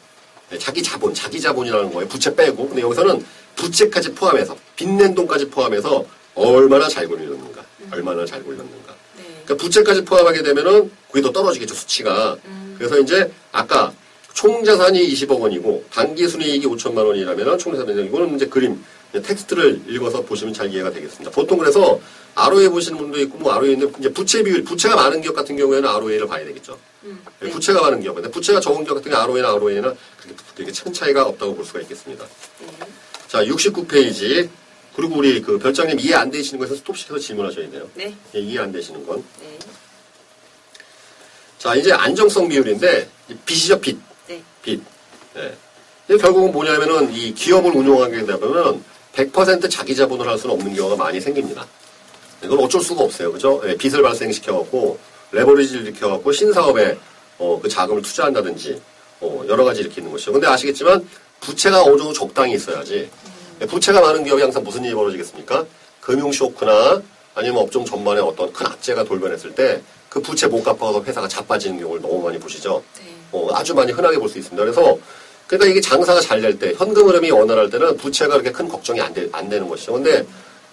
[0.49, 2.07] 네, 자기 자본, 자기 자본이라는 거예요.
[2.09, 2.67] 부채 빼고.
[2.67, 3.23] 근데 여기서는
[3.55, 7.63] 부채까지 포함해서, 빚낸 돈까지 포함해서 얼마나 잘 굴렸는가.
[7.91, 8.93] 얼마나 잘 굴렸는가.
[9.17, 9.23] 네.
[9.45, 12.35] 그러니까 부채까지 포함하게 되면은 그게 더 떨어지겠죠, 수치가.
[12.77, 13.93] 그래서 이제 아까
[14.33, 20.21] 총 자산이 20억 원이고 단기 순이익이 5천만 원이라면은 총 자산이 이거는 이제 그림 텍스트를 읽어서
[20.21, 21.31] 보시면 잘 이해가 되겠습니다.
[21.31, 21.99] 보통 그래서
[22.35, 26.27] ROE 보시는 분도 있고 뭐 ROE인데 이제 부채 비율 부채가 많은 기업 같은 경우에는 ROE를
[26.27, 26.77] 봐야 되겠죠.
[27.03, 27.23] 음.
[27.39, 30.93] 네, 부채가 많은 기업, 근데 부채가 적은 기업 같은 경우 ROE나 ROE는 그렇게, 그렇게 큰
[30.93, 32.25] 차이가 없다고 볼 수가 있겠습니다.
[32.59, 32.67] 네.
[33.27, 34.49] 자, 69페이지.
[34.95, 37.89] 그리고 우리 그 별장님 이해 안 되시는 것에서 스톱시켜서 질문하셔야 돼요.
[37.95, 38.15] 네.
[38.33, 39.23] 예, 이해 안 되시는 건.
[39.41, 39.59] 네.
[41.57, 43.97] 자, 이제 안정성 비율인데, 이 빚이죠, 빚.
[44.27, 44.41] 네.
[44.61, 44.81] 빚.
[45.35, 45.53] 예.
[46.07, 48.83] 이게 결국은 뭐냐면은, 이 기업을 운영하게 되면은,
[49.25, 51.65] 100% 자기 자본을 할 수는 없는 경우가 많이 생깁니다.
[52.43, 53.31] 이건 어쩔 수가 없어요.
[53.31, 53.61] 그죠?
[53.65, 54.99] 예, 빚을 발생시켜갖고,
[55.31, 56.97] 레버리지를 일으켜갖고, 신사업에,
[57.39, 58.81] 어, 그 자금을 투자한다든지,
[59.21, 60.33] 어, 여러 가지 일으키는 것이죠.
[60.33, 61.07] 근데 아시겠지만,
[61.39, 63.09] 부채가 어느 정도 적당히 있어야지.
[63.61, 65.65] 예, 부채가 많은 기업이 항상 무슨 일이 벌어지겠습니까?
[66.01, 67.01] 금융 쇼크나,
[67.35, 72.01] 아니면 업종 전반에 어떤 큰 악재가 돌변했을 때, 그 부채 못 갚아서 회사가 자빠지는 경우를
[72.01, 72.83] 너무 많이 보시죠.
[72.97, 73.03] 네.
[73.31, 74.61] 어, 아주 많이 흔하게 볼 수 있습니다.
[74.63, 74.97] 그래서
[75.47, 79.13] 그러니까 이게 장사가 잘 될 때, 현금 흐름이 원활할 때는 부채가 그렇게 큰 걱정이 안,
[79.13, 79.93] 되, 안 되는 것이죠.
[79.93, 80.25] 근데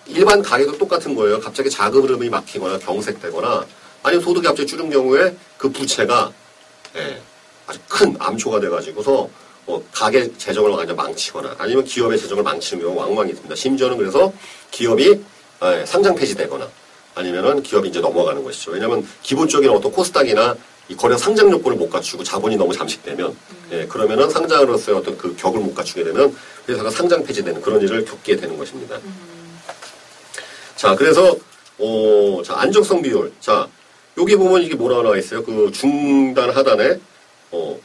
[0.06, 1.38] 일반 가게도 똑같은 거예요.
[1.40, 3.64] 갑자기 자금 흐름이 막히거나 경색되거나
[4.02, 6.32] 아니면 소득이 갑자기 줄은 경우에 그 부채가
[6.96, 7.20] 예,
[7.66, 9.28] 아주 큰 암초가 돼가지고서
[9.66, 13.54] 어, 가게 재정을 완전 망치거나 아니면 기업의 재정을 망치는 경우가 왕왕 있습니다.
[13.54, 14.32] 심지어는 그래서
[14.72, 15.20] 기업이
[15.64, 16.68] 예, 상장 폐지되거나
[17.14, 18.72] 아니면은 기업이 이제 넘어가는 것이죠.
[18.72, 20.56] 왜냐하면 기본적인 어떤 코스닥이나
[20.88, 23.36] 이 거래 상장 요건을 못 갖추고 자본이 너무 잠식되면
[23.72, 26.36] 예, 그러면은 상장으로서의 어떤 그 격을 못 갖추게 되면
[26.68, 28.98] 회사가 상장 폐지되는 그런 일을 겪게 되는 것입니다.
[30.76, 31.36] 자, 그래서
[31.78, 33.32] 어, 자, 안정성 비율.
[33.40, 33.68] 자,
[34.18, 35.42] 여기 보면 이게 뭐라고 나와 있어요?
[35.42, 36.98] 그 중단 하단에
[37.52, 37.80] 어,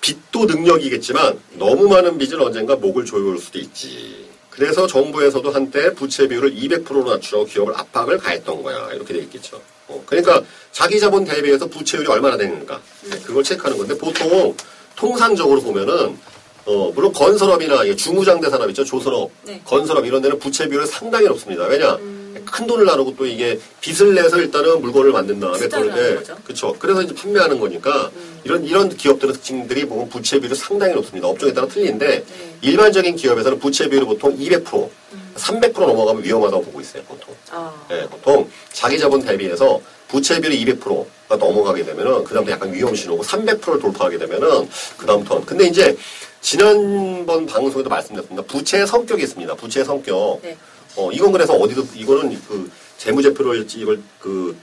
[0.00, 4.26] 빚도 능력이겠지만 너무 많은 빚은 언젠가 목을 조여올 수도 있지.
[4.50, 8.92] 그래서 정부에서도 한때 부채 비율을 200%로 낮추어 기업을 압박을 가했던 거야.
[8.92, 9.60] 이렇게 돼 있겠죠.
[9.88, 12.80] 어, 그러니까 자기 자본 대비해서 부채율이 얼마나 되는가.
[13.10, 14.54] 네, 그걸 체크하는 건데 보통
[14.94, 16.18] 통상적으로 보면은
[16.66, 18.84] 어, 물론 건설업이나 이 중무장대 산업 있죠.
[18.84, 19.60] 조선업, 네.
[19.64, 21.64] 건설업 이런 데는 부채 비율이 상당히 높습니다.
[21.66, 21.96] 왜냐?
[22.44, 26.36] 큰 돈을 나누고 또 이게 빚을 내서 일단은 물건을 만든 다음에 예, 거죠.
[26.44, 26.76] 그렇죠.
[26.78, 28.10] 그래서 이제 판매하는 거니까
[28.44, 31.28] 이런 이런 기업들의 특징들이 보면 부채 비율이 상당히 높습니다.
[31.28, 32.24] 업종에 따라 틀린데 네.
[32.62, 34.88] 일반적인 기업에서는 부채 비율이 보통 200%,
[35.36, 37.02] 300% 넘어가면 위험하다고 보고 있어요.
[37.04, 37.34] 보통.
[37.50, 37.86] 아.
[37.90, 43.80] 예, 보통 자기 자본 대비해서 부채 비율이 200%가 넘어가게 되면은 그다음부터 약간 위험 신호고 300%를
[43.80, 45.96] 돌파하게 되면은 그다음부터 근데 이제
[46.40, 48.42] 지난번 방송에도 말씀드렸습니다.
[48.46, 49.54] 부채의 성격이 있습니다.
[49.56, 50.38] 부채의 성격.
[50.42, 50.56] 네.
[50.96, 54.56] 어, 이건 그래서 어디도, 이거는 그, 재무제표를, 이걸 그,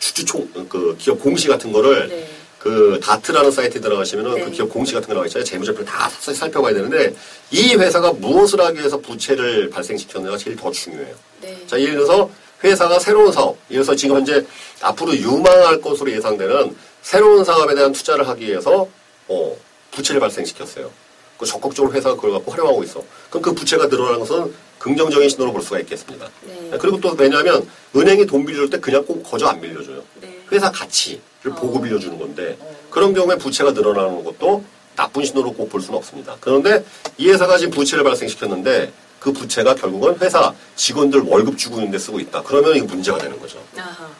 [0.00, 2.28] 주주총, 그, 기업 공시 같은 거를, 네.
[2.68, 4.44] 그, 다트라는 사이트에 들어가시면은 네.
[4.44, 5.44] 그 기업 공시 같은 거 나와 있잖아요.
[5.44, 7.14] 재무제표를 다 사- 살펴봐야 되는데,
[7.50, 11.14] 이 회사가 무엇을 하기 위해서 부채를 발생시켰느냐가 제일 더 중요해요.
[11.40, 11.58] 네.
[11.66, 12.30] 자, 예를 들어서
[12.62, 14.44] 회사가 새로운 사업, 예를 들어서 지금 현재
[14.82, 18.86] 앞으로 유망할 것으로 예상되는 새로운 사업에 대한 투자를 하기 위해서,
[19.28, 19.56] 어,
[19.92, 20.90] 부채를 발생시켰어요.
[21.38, 23.02] 그 적극적으로 회사가 그걸 갖고 활용하고 있어.
[23.30, 26.28] 그럼 그 부채가 늘어나는 것은 긍정적인 신호로 볼 수가 있겠습니다.
[26.42, 26.70] 네.
[26.78, 30.02] 그리고 또 왜냐하면 은행이 돈 빌려줄 때 그냥 꼭 거저 안 빌려줘요.
[30.20, 30.36] 네.
[30.52, 31.37] 회사 가치를 어.
[31.54, 32.56] 보고 빌려주는 건데
[32.90, 34.64] 그런 경우에 부채가 늘어나는 것도
[34.96, 36.36] 나쁜 신호로 꼭 볼 수는 없습니다.
[36.40, 36.84] 그런데
[37.16, 42.18] 이 회사가 지금 부채를 발생시켰는데 그 부채가 결국은 회사 직원들 월급 주고 있는 데 쓰고
[42.20, 42.42] 있다.
[42.42, 43.58] 그러면 이거 문제가 되는 거죠.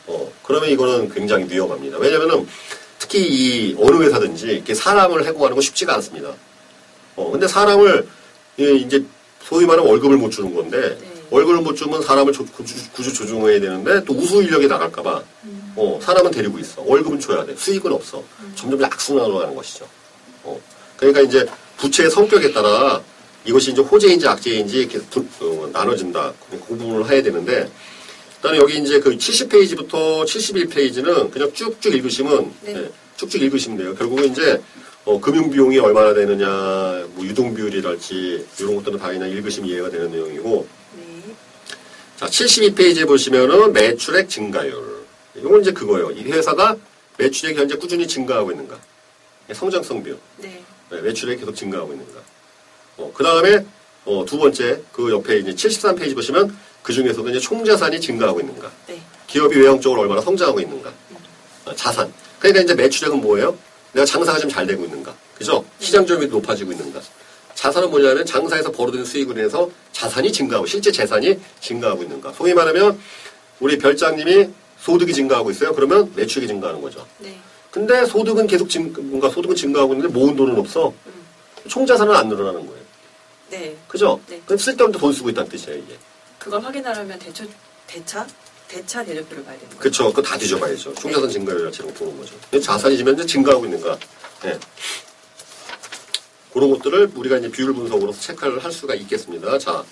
[0.07, 1.99] 어, 그러면 이거는 굉장히 위험합니다.
[1.99, 2.47] 왜냐면은
[2.99, 6.33] 특히 이 어느 회사든지 이렇게 사람을 해고하는 건 쉽지가 않습니다.
[7.17, 8.07] 어, 근데 사람을
[8.61, 9.05] 예, 이제
[9.43, 11.09] 소위 말하면 월급을 못 주는 건데 네.
[11.31, 15.23] 월급을 못 주면 사람을 조- 구주, 구조 조정해야 되는데 또 우수 인력이 나갈까봐
[15.79, 16.83] 어, 사람은 데리고 있어.
[16.83, 17.55] 월급은 줘야 돼.
[17.57, 18.23] 수익은 없어.
[18.57, 19.87] 점점 악순환으로 가는 것이죠.
[20.43, 20.61] 어,
[20.97, 23.01] 그러니까 이제 부채의 성격에 따라
[23.45, 26.33] 이것이 이제 호재인지 악재인지 이렇게 부- 어, 나눠진다.
[26.51, 27.71] 그 구분을 해야 되는데
[28.37, 32.75] 일단 여기 이제 그 70페이지부터 71페이지는 그냥 쭉쭉 읽으시면 네.
[32.77, 33.95] 예, 쭉쭉 읽으시면 돼요.
[33.95, 34.61] 결국은 이제
[35.05, 36.47] 어, 금융 비용이 얼마나 되느냐,
[37.15, 41.35] 뭐 유동 비율이랄지 이런 것들은 다 그냥 읽으시면 이해가 되는 내용이고 네.
[42.17, 44.88] 자 72페이지에 보시면은 매출액 증가율
[45.39, 46.11] 이건 이제 그거예요.
[46.11, 46.77] 이 회사가
[47.17, 48.79] 매출액이 현재 꾸준히 증가하고 있는가,
[49.53, 50.63] 성장성 비율, 네.
[50.91, 52.21] 네, 매출액이 계속 증가하고 있는가.
[52.99, 53.65] 어, 그 다음에
[54.05, 58.71] 어, 두 번째 그 옆에 이제 73페이지 보시면 그 중에서도 이제 총자산이 증가하고 있는가.
[58.87, 59.01] 네.
[59.27, 60.93] 기업이 외형적으로 얼마나 성장하고 있는가.
[61.67, 62.13] 어, 자산.
[62.39, 63.57] 그러니까 이제 매출액은 뭐예요?
[63.93, 65.15] 내가 장사가 좀 잘 되고 있는가.
[65.37, 65.65] 그죠?
[65.81, 67.01] 시장 점유율이 높아지고 있는가.
[67.55, 72.33] 자산은 뭐냐면 장사에서 벌어들인 수익을 인해서 자산이 증가하고 실제 재산이 증가하고 있는가.
[72.33, 72.99] 소위 말하면
[73.61, 74.49] 우리 별장님이
[74.81, 75.75] 소득이 증가하고 있어요.
[75.75, 77.07] 그러면 매출이 증가하는 거죠.
[77.19, 77.39] 네.
[77.71, 80.93] 근데 소득은 계속 증, 뭔가 소득은 증가하고 있는데 모은 돈은 없어.
[81.07, 81.13] 음.
[81.69, 82.83] 총 자산은 안 늘어나는 거예요.
[83.51, 83.77] 네.
[83.89, 84.21] 그죠?
[84.29, 84.41] 네.
[84.45, 85.97] 그럼 쓸데없는 돈 쓰고 있다는 뜻이에요, 이게.
[86.39, 87.45] 그걸 확인하려면 대처
[87.87, 88.27] 대차
[88.69, 89.81] 대차 대조표를 봐야 되는 거예요.
[89.81, 90.09] 그쵸.
[90.11, 90.95] 그거 다 뒤져봐야죠.
[90.95, 92.35] 총자산 증가율 자체를 보는 거죠.
[92.51, 93.99] 근데 자산이 지금 현재 증가하고 있는가.
[94.45, 94.59] 예.
[96.53, 99.59] 그런 것들을 우리가 이제 비율 분석으로 체크를 할 수가 있겠습니다.
[99.59, 99.85] 자,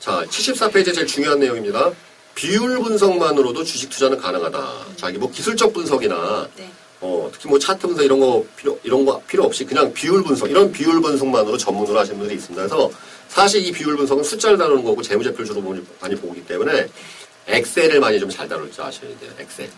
[0.00, 1.92] 자, 74페이지 제일 중요한 내용입니다.
[2.34, 4.86] 비율 분석만으로도 주식 투자는 가능하다.
[4.96, 6.70] 자, 이게 뭐 기술적 분석이나 네.
[7.00, 10.50] 어, 특히 뭐 차트 분석 이런 거 필요, 이런 거 필요 없이 그냥 비율 분석,
[10.50, 12.66] 이런 비율 분석만으로 전문으로 하시는 분들이 있습니다.
[12.66, 12.90] 그래서
[13.28, 15.60] 사실 이 비율 분석은 숫자를 다루는 거고 재무제표를 주로
[16.00, 16.88] 많이- 보기 때문에
[17.46, 19.30] 엑셀을 많이 좀 잘 다룰 줄 아셔야 돼요.
[19.38, 19.68] 엑셀.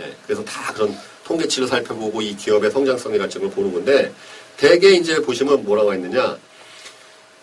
[0.00, 4.12] 예, 그래서 다 그런 통계치를 살펴보고 이 기업의 성장성이라는 걸 보는 건데
[4.56, 6.36] 대개 이제 보시면 뭐라고 했느냐.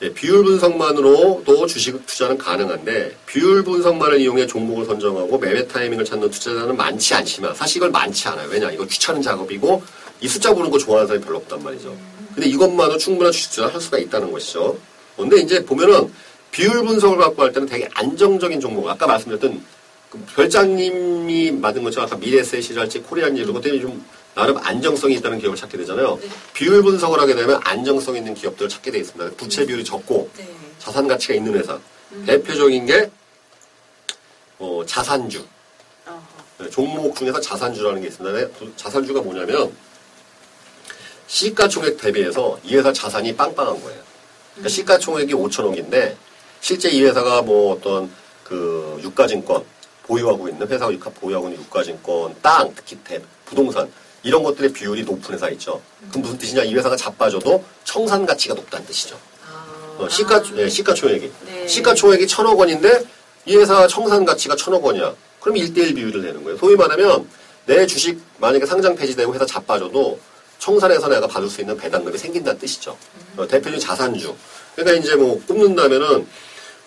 [0.04, 6.76] 예, 비율 분석만으로도 주식 투자는 가능한데 비율 분석만을 이용해 종목을 선정하고 매매 타이밍을 찾는 투자자는
[6.76, 8.50] 많지 않지만 사실 이걸 많지 않아요.
[8.50, 9.82] 왜냐 이거 귀찮은 작업이고
[10.20, 11.96] 이 숫자 보는 거 좋아하는 사람이 별로 없단 말이죠.
[12.36, 14.78] 근데 이것만으로 충분한 주식 투자를 할 수가 있다는 것이죠.
[15.16, 16.12] 근데 이제 보면은
[16.52, 19.64] 비율 분석을 갖고 할 때는 되게 안정적인 종목 아까 말씀드렸던
[20.10, 24.04] 그 별장님이 만든 것처럼 아까 미래셋이랄지 코리안지 이런 것들이 좀
[24.36, 26.18] 나름 안정성이 있다는 기업을 찾게 되잖아요.
[26.20, 26.30] 네.
[26.54, 29.36] 비율 분석을 하게 되면 안정성 있는 기업들을 찾게 돼 있습니다.
[29.36, 30.48] 부채 비율이 적고 네.
[30.80, 31.80] 자산 가치가 있는 회사.
[32.26, 33.10] 대표적인 게
[34.60, 35.46] 어, 자산주.
[36.08, 36.20] 어허.
[36.60, 38.38] 네, 종목 중에서 자산주라는 게 있습니다.
[38.38, 39.72] 네, 그 자산주가 뭐냐면
[41.28, 44.02] 시가총액 대비해서 이 회사 자산이 빵빵한 거예요.
[44.54, 46.16] 그러니까 시가총액이 5천억인데
[46.60, 48.12] 실제 이 회사가 뭐 어떤
[48.44, 49.64] 그 유가증권
[50.04, 53.90] 보유하고 있는 회사가 유가 보유하고 있는 유가증권, 땅, 특히 대, 부동산
[54.24, 55.82] 이런 것들의 비율이 높은 회사 있죠.
[56.10, 56.64] 그럼 무슨 뜻이냐?
[56.64, 59.20] 이 회사가 자빠져도 청산 가치가 높다는 뜻이죠.
[59.46, 59.98] 아.
[60.00, 60.44] 어, 시가, 아.
[60.56, 61.32] 예, 시가총액이.
[61.46, 61.68] 네.
[61.68, 63.04] 시가총액이 천억 원인데
[63.46, 65.14] 이 회사 청산 가치가 천억 원이야.
[65.42, 66.58] 그럼 1대1 비율을 내는 거예요.
[66.58, 67.28] 소위 말하면
[67.66, 70.20] 내 주식 만약에 상장 폐지되고 회사 자빠져도
[70.60, 72.98] 청산해서 내가 받을 수 있는 배당금이 생긴다는 뜻이죠.
[73.36, 74.34] 어, 대표적인 자산주.
[74.76, 76.26] 그러니까 이제 뭐 꼽는다면은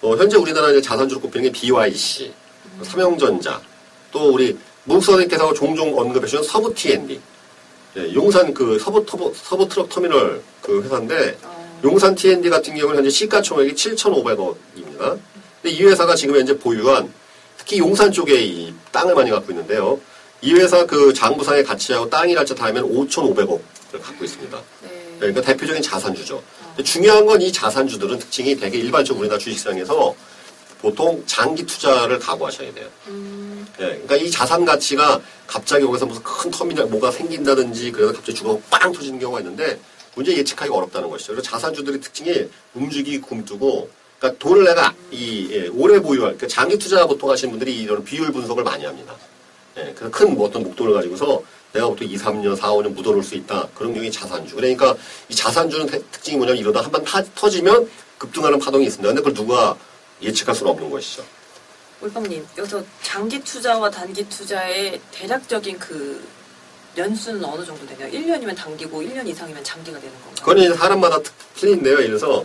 [0.00, 2.32] 어, 현재 우리나라 이제 자산주로 꼽히는 게 BYC,
[2.82, 3.60] 삼성전자,
[4.10, 7.20] 또 우리 무선님께서 종종 언급해 주신 서부 T&D,
[7.96, 11.80] 예, 용산 그 서부, 터보, 서부 트럭 터미널 그 회사인데 어.
[11.84, 15.18] 용산 T&D 같은 경우는 현재 시가 총액이 7,500억입니다.
[15.62, 17.12] 근데 이 회사가 지금 현재 보유한
[17.58, 19.98] 특히 용산 쪽에 이 땅을 많이 갖고 있는데요.
[20.42, 23.60] 이 회사 그 장부상의 가치하고 땅이랄지 다 하면 5,500억을
[24.02, 24.62] 갖고 있습니다.
[24.82, 24.90] 네.
[25.18, 26.42] 그러니까 대표적인 자산주죠.
[26.76, 30.14] 근데 중요한 건 이 자산주들은 특징이 되게 일반적으로 우리나라 주식시장에서
[30.80, 32.86] 보통 장기 투자를 각오하셔야 돼요.
[33.08, 33.66] 음.
[33.80, 38.58] 예, 그러니까 이 자산 가치가 갑자기 거기서 무슨 큰 터미널 뭐가 생긴다든지 그래서 갑자기 주가가
[38.70, 39.78] 빵 터지는 경우가 있는데
[40.14, 41.32] 문제 예측하기가 어렵다는 것이죠.
[41.32, 47.06] 그래서 자산주들의 특징이 움직이기 굼뜨고 그러니까 돈을 내가 이 예, 오래 보유할 그러니까 장기 투자
[47.06, 49.14] 보통 하시는 분들이 이런 비율 분석을 많이 합니다.
[49.78, 53.34] 예, 그래서 큰 뭐 어떤 목돈을 가지고서 내가 보통 2, 3년, 4, 5년 묻어놓을 수
[53.34, 53.68] 있다.
[53.74, 54.54] 그런 경우에 자산주.
[54.56, 54.96] 그러니까
[55.28, 59.06] 이 자산주는 태- 특징이 뭐냐면 이러다 한 번 터지면 급등하는 파동이 있습니다.
[59.08, 59.76] 근데 그걸 누가
[60.22, 61.24] 예측할 수는 없는 것이죠.
[62.00, 66.26] 울빵님 여기서 장기 투자와 단기 투자의 대략적인 그
[66.96, 68.10] 연수는 어느 정도 되나요?
[68.10, 70.34] 1년이면 단기고 1년 이상이면 장기가 되는 건가요?
[70.40, 71.94] 그건 이제 사람마다 특- 틀린데요.
[72.02, 72.44] 예를 들어서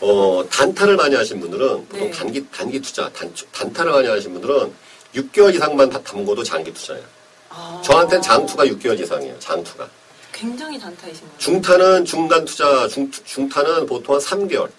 [0.00, 2.10] 어, 단타를 많이 하신 분들은 보통 네.
[2.10, 4.72] 단기 단기 투자, 단, 단타를 많이 하신 분들은
[5.14, 7.04] 6개월 이상만 다 담궈도 장기 투자예요.
[7.50, 7.80] 아.
[7.84, 9.38] 저한테는 장투가 6개월 이상이에요.
[9.38, 9.88] 장투가.
[10.32, 11.38] 굉장히 단타이신 거예요.
[11.38, 14.70] 중타는 중단 투자, 중, 중타는 보통 한 3개월.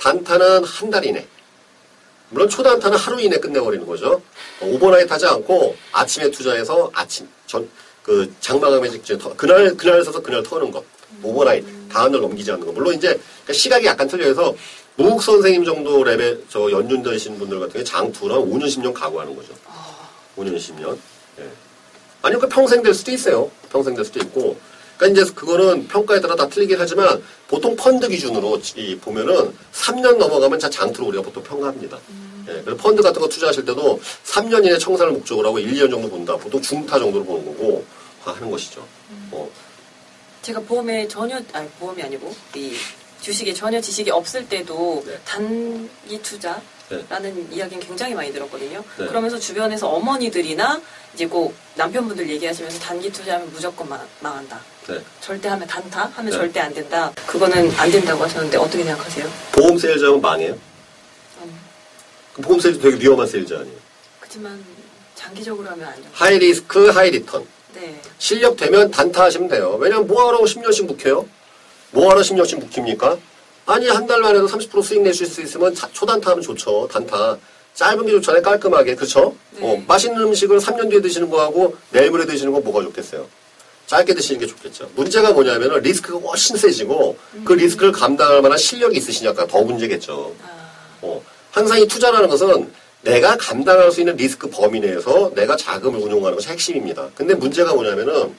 [0.00, 1.26] 단타는 한 달 이내.
[2.30, 4.20] 물론 초단타는 하루 이내 끝내버리는 거죠.
[4.60, 7.68] 어, overnight 하지 않고 아침에 투자해서 아침, 전,
[8.02, 10.84] 그 장마감에 직전, 터, 그날, 그날 서서 그날 터는 것.
[11.22, 11.64] overnight.
[11.88, 12.72] 다음날 넘기지 않는 거.
[12.72, 14.54] 물론 이제 그러니까 시각이 약간 틀려서
[14.96, 19.54] 무국 선생님 정도 레벨, 저 연륜되신 분들 같은 경우에 장투는 5년, 10년 각오하는 거죠.
[19.66, 20.98] 아, 5년, 10년.
[21.38, 21.48] 예.
[22.20, 23.50] 아니면 그 평생 될 수도 있어요.
[23.70, 24.58] 평생 될 수도 있고.
[24.98, 30.58] 그러니까 이제 그거는 평가에 따라 다 틀리긴 하지만 보통 펀드 기준으로 이 보면은 3년 넘어가면
[30.58, 31.98] 자 장투로 우리가 보통 평가합니다.
[32.48, 32.62] 예.
[32.64, 36.36] 그래서 펀드 같은 거 투자하실 때도 3년 이내 청산을 목적으로 하고 1년 정도 본다.
[36.36, 37.84] 보통 중타 정도로 보는 거고
[38.24, 38.84] 하는 것이죠.
[39.30, 39.48] 어.
[40.42, 42.74] 제가 보험에 전혀 아니 보험이 아니고 이
[43.20, 45.18] 주식에 전혀 지식이 없을 때도 네.
[45.24, 46.60] 단기 투자
[47.08, 47.56] 라는 네.
[47.56, 48.82] 이야기는 굉장히 많이 들었거든요.
[48.96, 49.06] 네.
[49.06, 50.80] 그러면서 주변에서 어머니들이나
[51.14, 54.60] 이제 꼭 남편분들 얘기하시면서 단기 투자하면 무조건 망, 망한다.
[54.88, 54.98] 네.
[55.20, 56.36] 절대 하면 단타 하면 네.
[56.36, 57.12] 절대 안 된다.
[57.26, 59.30] 그거는 안 된다고 하셨는데 어떻게 생각하세요?
[59.52, 60.58] 보험 세일즈하면 망해요.
[61.42, 61.60] 음,
[62.34, 63.76] 그 보험 세일즈 되게 위험한 세일즈 아니에요.
[64.20, 64.64] 그렇지만
[65.14, 66.08] 장기적으로 하면 안 좋고.
[66.12, 67.46] high risk, high return.
[67.74, 68.00] 네.
[68.18, 69.76] 실력 되면 단타 하시면 돼요.
[69.78, 71.28] 왜냐면 뭐하러 10년씩 묵혀요?
[71.90, 73.18] 뭐하러 10년씩 묵힙니까?
[73.68, 76.88] 아니 한 달만 해도 30% 수익 내실 수 있으면 자- 초단타 하면 좋죠.
[76.90, 77.36] 단타.
[77.74, 78.42] 짧은 게 좋잖아요.
[78.42, 78.94] 깔끔하게.
[78.94, 79.36] 그렇죠?
[79.52, 79.60] 네.
[79.62, 83.26] 어, 맛있는 음식을 3년 뒤에 드시는 거하고 내일 모레 드시는 거 뭐가 좋겠어요?
[83.86, 84.90] 짧게 드시는 게 좋겠죠.
[84.96, 90.34] 문제가 뭐냐면 리스크가 훨씬 세지고 그 리스크를 감당할 만한 실력이 있으시냐가 더 문제겠죠.
[90.42, 90.70] 아,
[91.02, 96.36] 어, 항상 이 투자라는 것은 내가 감당할 수 있는 리스크 범위 내에서 내가 자금을 운용하는
[96.36, 97.08] 것이 핵심입니다.
[97.14, 98.34] 근데 문제가 뭐냐면은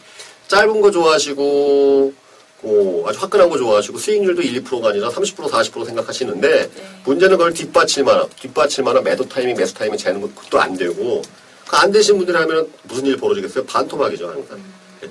[0.48, 2.14] 짧은 거 좋아하시고
[2.62, 6.70] 어, 아주 화끈한 거 좋아하시고 수익률도 1, 2%가 아니라 30% 40% 생각하시는데
[7.06, 11.22] 문제는 그걸 뒷받칠 만한 매도 타이밍 매수 타이밍 재는 것도 안 되고
[11.68, 13.66] 그안 되신 분들이라면 무슨 일이 벌어지겠어요?
[13.66, 14.62] 반토막이죠 항상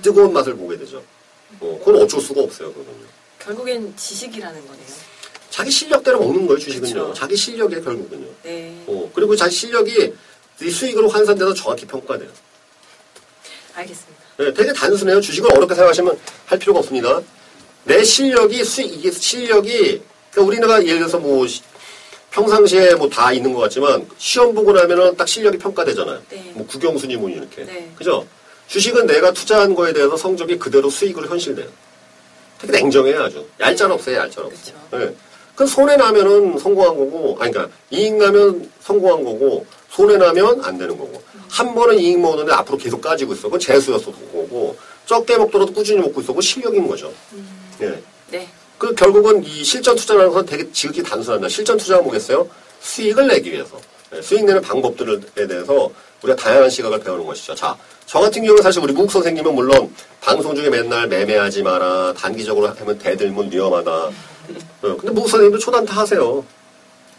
[0.03, 1.03] 뜨거운 맛을 보게 되죠.
[1.61, 3.07] 어, 그건 어쩔 수가 없어요 그거는요.
[3.39, 4.87] 결국엔 지식이라는 거네요.
[5.49, 6.93] 자기 실력대로 먹는 거예요 주식은요.
[7.09, 7.15] 그쵸.
[7.15, 8.27] 자기 실력에 결국은요.
[8.43, 8.85] 네.
[8.87, 10.13] 어, 그리고 자기 실력이
[10.61, 12.29] 이 수익으로 환산돼서 정확히 평가돼요.
[13.75, 14.23] 알겠습니다.
[14.39, 15.21] 네, 되게 단순해요.
[15.21, 17.21] 주식을 어렵게 생각하시면 할 필요가 없습니다.
[17.85, 21.62] 내 실력이 수익, 이게 실력이, 그러니까 우리나라 예를 들어서 뭐, 시-
[22.31, 26.21] 평상시에 뭐 다 있는 것 같지만, 시험 보고 나면은 딱 실력이 평가되잖아요.
[26.29, 26.51] 네.
[26.55, 27.64] 뭐 국영순위 뭐 이렇게.
[27.64, 27.91] 네.
[27.97, 28.27] 그죠?
[28.69, 31.67] 주식은 내가 투자한 거에 대해서 성적이 그대로 수익으로 현실돼요.
[32.61, 33.47] 되게 냉정해요, 아주.
[33.59, 34.73] 얄짤 없어요, 얄짤 없어.
[34.93, 35.14] 네.
[35.57, 40.97] 그 손해 나면은 성공한 거고, 아니 그러니까 이익 나면 성공한 거고, 손해 나면 안 되는
[40.99, 41.21] 거고.
[41.49, 43.45] 한 번은 이익 먹었는데 앞으로 계속 까지고 있어.
[43.45, 44.77] 그건 재수였어 거고.
[45.07, 46.29] 적게 먹더라도 꾸준히 먹고 있어.
[46.29, 47.11] 그건 실력인 거죠.
[47.83, 48.03] 예.
[48.31, 48.49] 네.
[48.79, 51.49] 그 결국은 이 실전 투자라는 건 되게 지극히 단순합니다.
[51.49, 52.49] 실전 투자가 뭐겠어요?
[52.81, 53.81] 수익을 내기 위해서.
[54.14, 55.91] 예, 수익 내는 방법들에 대해서
[56.23, 57.55] 우리가 다양한 시각을 배우는 것이죠.
[57.55, 62.69] 자, 저 같은 경우는 사실 우리 묵 선생님은 물론 방송 중에 맨날 매매하지 마라, 단기적으로
[62.69, 63.91] 하면 대들면 위험하다.
[63.91, 64.12] 어,
[64.81, 66.45] 근데 묵 선생님도 초단타 하세요.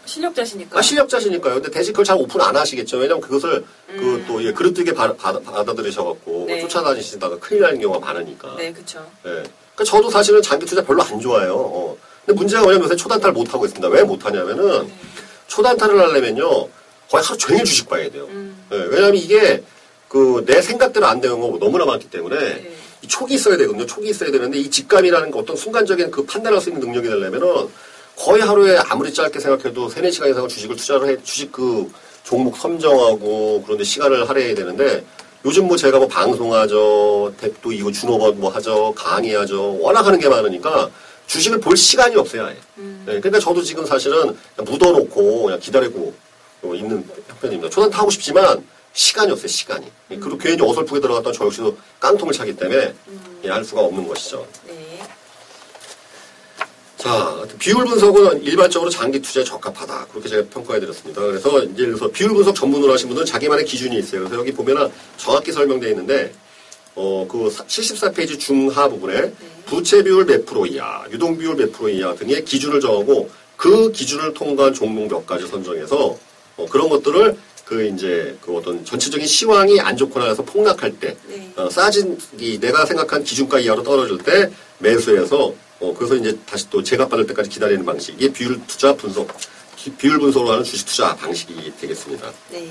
[0.04, 0.78] 실력자시니까.
[0.78, 1.54] 아, 실력자시니까요.
[1.54, 2.96] 근데 대신 그걸 잘 오픈 안 하시겠죠.
[2.96, 6.46] 왜냐면 그것을 그또 예, 그릇되게 받아, 받아, 받아들이셔갖고 음.
[6.46, 6.60] 네.
[6.62, 8.56] 쫓아다니시다가 큰일 나는 경우가 많으니까.
[8.56, 8.74] 네.
[9.26, 9.42] 예.
[9.80, 11.54] 그러니까 저도 사실은 장기 투자 별로 안 좋아해요.
[11.56, 11.96] 어.
[12.26, 13.88] 근데 문제가 뭐냐면 요새 초단타를 못 하고 있습니다.
[13.88, 14.94] 왜 못 하냐면은 네.
[15.46, 16.68] 초단타를 하려면요
[17.10, 18.26] 거의 하루 종일 주식 봐야 돼요.
[18.28, 18.66] 음.
[18.72, 19.62] 예, 왜냐하면 이게
[20.08, 22.72] 그 내 생각대로 안 되는 거 너무나 많기 때문에 네.
[23.02, 23.86] 이 촉이 있어야 되거든요.
[23.86, 27.68] 촉이 있어야 되는데 이 직감이라는 거 어떤 순간적인 그 판단할 수 있는 능력이 되려면은
[28.16, 31.90] 거의 하루에 아무리 짧게 생각해도 3, 4시간 이상을 주식을 투자를 해 주식 그
[32.22, 35.04] 종목 선정하고 그런데 시간을 할애해야 되는데
[35.44, 40.90] 요즘 뭐 제가 뭐 방송하죠, 또 이거 준호번 뭐 하죠, 강의하죠, 워낙 하는 게 많으니까
[41.26, 42.56] 주식을 볼 시간이 없어요, 아예.
[42.78, 43.04] 음.
[43.06, 46.12] 네, 그러니까 저도 지금 사실은 그냥 묻어놓고 그냥 기다리고
[46.62, 47.70] 어, 있는 형편입니다.
[47.70, 49.86] 초단 타고 싶지만 시간이 없어요, 시간이.
[50.10, 52.92] 예, 그리고 괜히 어설프게 들어갔던 저 역시도 깡통을 차기 때문에
[53.44, 54.46] 예, 할 수가 없는 것이죠.
[54.66, 54.89] 네.
[57.00, 60.08] 자, 비율 분석은 일반적으로 장기 투자에 적합하다.
[60.10, 61.22] 그렇게 제가 평가해 드렸습니다.
[61.22, 64.20] 그래서 이제 그래서 비율 분석 전문으로 하신 분들은 자기만의 기준이 있어요.
[64.20, 66.30] 그래서 여기 보면은 정확히 설명되어 있는데,
[66.94, 69.32] 어, 그 74페이지 중하 부분에
[69.64, 74.34] 부채 비율 몇 프로 이하, 유동 비율 몇 프로 이하 등의 기준을 정하고 그 기준을
[74.34, 76.18] 통과한 종목 몇 가지 선정해서
[76.58, 77.34] 어, 그런 것들을
[77.64, 81.50] 그 이제 그 어떤 전체적인 시황이 안 좋거나 해서 폭락할 때 네.
[81.56, 86.82] 어, 싸진 이 내가 생각한 기준가 이하로 떨어질 때 매수해서 어, 그래서 이제 다시 또
[86.82, 89.28] 제값받을 때까지 기다리는 방식이 비율 투자 분석
[89.76, 92.30] 기- 비율 분석으로 하는 주식 투자 방식이 되겠습니다.
[92.50, 92.68] 네.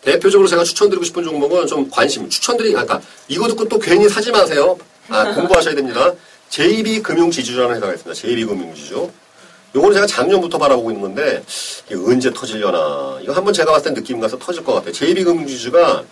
[0.00, 4.78] 대표적으로 제가 추천드리고 싶은 종목은 좀 관심 추천드리 아까 이거 듣고 또 괜히 사지 마세요.
[5.08, 6.12] 아 공부하셔야 됩니다.
[6.50, 8.14] JB 금융지주라는 회사가 있습니다.
[8.20, 9.10] JB 금융지주.
[9.74, 11.42] 요거는 제가 작년부터 바라보고 있는 건데
[11.86, 14.92] 이게 언제 터질려나 이거 한번 제가 봤을 때 느낌 가서 터질 것 같아요.
[14.92, 16.04] JB 금융지주가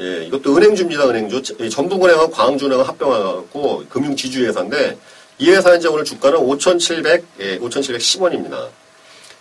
[0.00, 1.42] 예, 이것도 은행주입니다, 은행주.
[1.60, 4.96] 이 전북은행하고 광주은행하고 합병해갖고 금융지주 회사인데,
[5.38, 8.68] 이 회사 이제 오늘 주가는 5,700, 예, 5,710원입니다.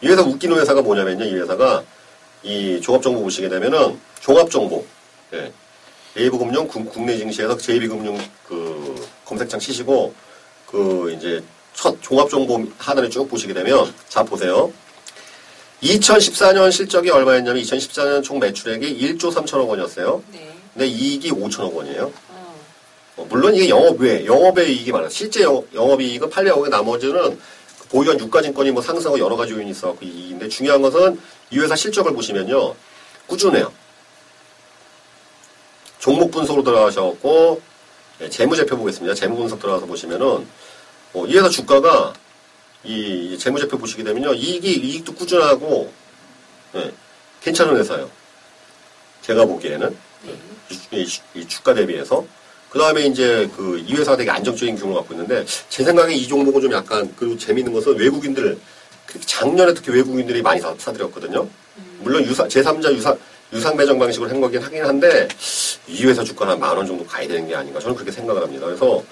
[0.01, 1.83] 이 회사 웃기는 회사가 뭐냐면요, 이 회사가
[2.43, 4.85] 이 종합정보 보시게 되면은 종합정보,
[5.33, 5.51] 예,
[6.15, 10.13] 네이버금융 국- 국내 증시에서 JB금융 그 검색창 치시고
[10.69, 11.41] 그 이제
[11.73, 14.73] 첫 종합정보 하단에 쭉 보시게 되면 자 보세요.
[15.83, 20.23] 2014년 실적이 얼마였냐면 2014년 총 매출액이 1조 3천억 원이었어요.
[20.31, 20.55] 네.
[20.73, 22.11] 근데 이익이 5천억 원이에요.
[22.29, 22.55] 어.
[23.17, 25.09] 어, 물론 이게 영업외, 영업의 이익이 많아요.
[25.09, 27.39] 실제 영, 영업이익은 800억에 나머지는
[27.89, 32.73] 보유한 유가증권이 뭐 상승하고 여러 가지 요인이 있어갖고 이익인데 중요한 것은 이 회사 실적을 보시면요.
[33.27, 33.71] 꾸준해요.
[35.99, 37.61] 종목 분석으로 들어가셔갖고
[38.21, 39.13] 예, 재무제표 보겠습니다.
[39.13, 40.47] 재무 분석 들어가서 보시면은
[41.13, 42.13] 어, 이 회사 주가가
[42.83, 44.33] 이 재무제표 보시게 되면요.
[44.33, 45.91] 이익이, 이익도 꾸준하고
[46.75, 46.91] 예,
[47.41, 48.09] 괜찮은 회사예요.
[49.21, 49.95] 제가 보기에는.
[50.23, 50.35] 네.
[50.71, 52.25] 이, 이- 이 주가 대비해서
[52.69, 56.61] 그 다음에 이제 그 이 회사가 되게 안정적인 규모를 갖고 있는데 제 생각에 이 종목은
[56.61, 58.57] 좀 약간 그리고 재밌는 것은 외국인들
[59.05, 61.47] 그 작년에 특히 외국인들이 많이 사, 사들였거든요.
[61.99, 63.15] 물론 유사 제3자 유사
[63.53, 65.27] 유상 배정 방식으로 한 거긴 하긴 한데
[65.87, 68.65] 이 회사 주가는 만 원 정도 가야 되는 게 아닌가 저는 그렇게 생각을 합니다.
[68.65, 69.03] 그래서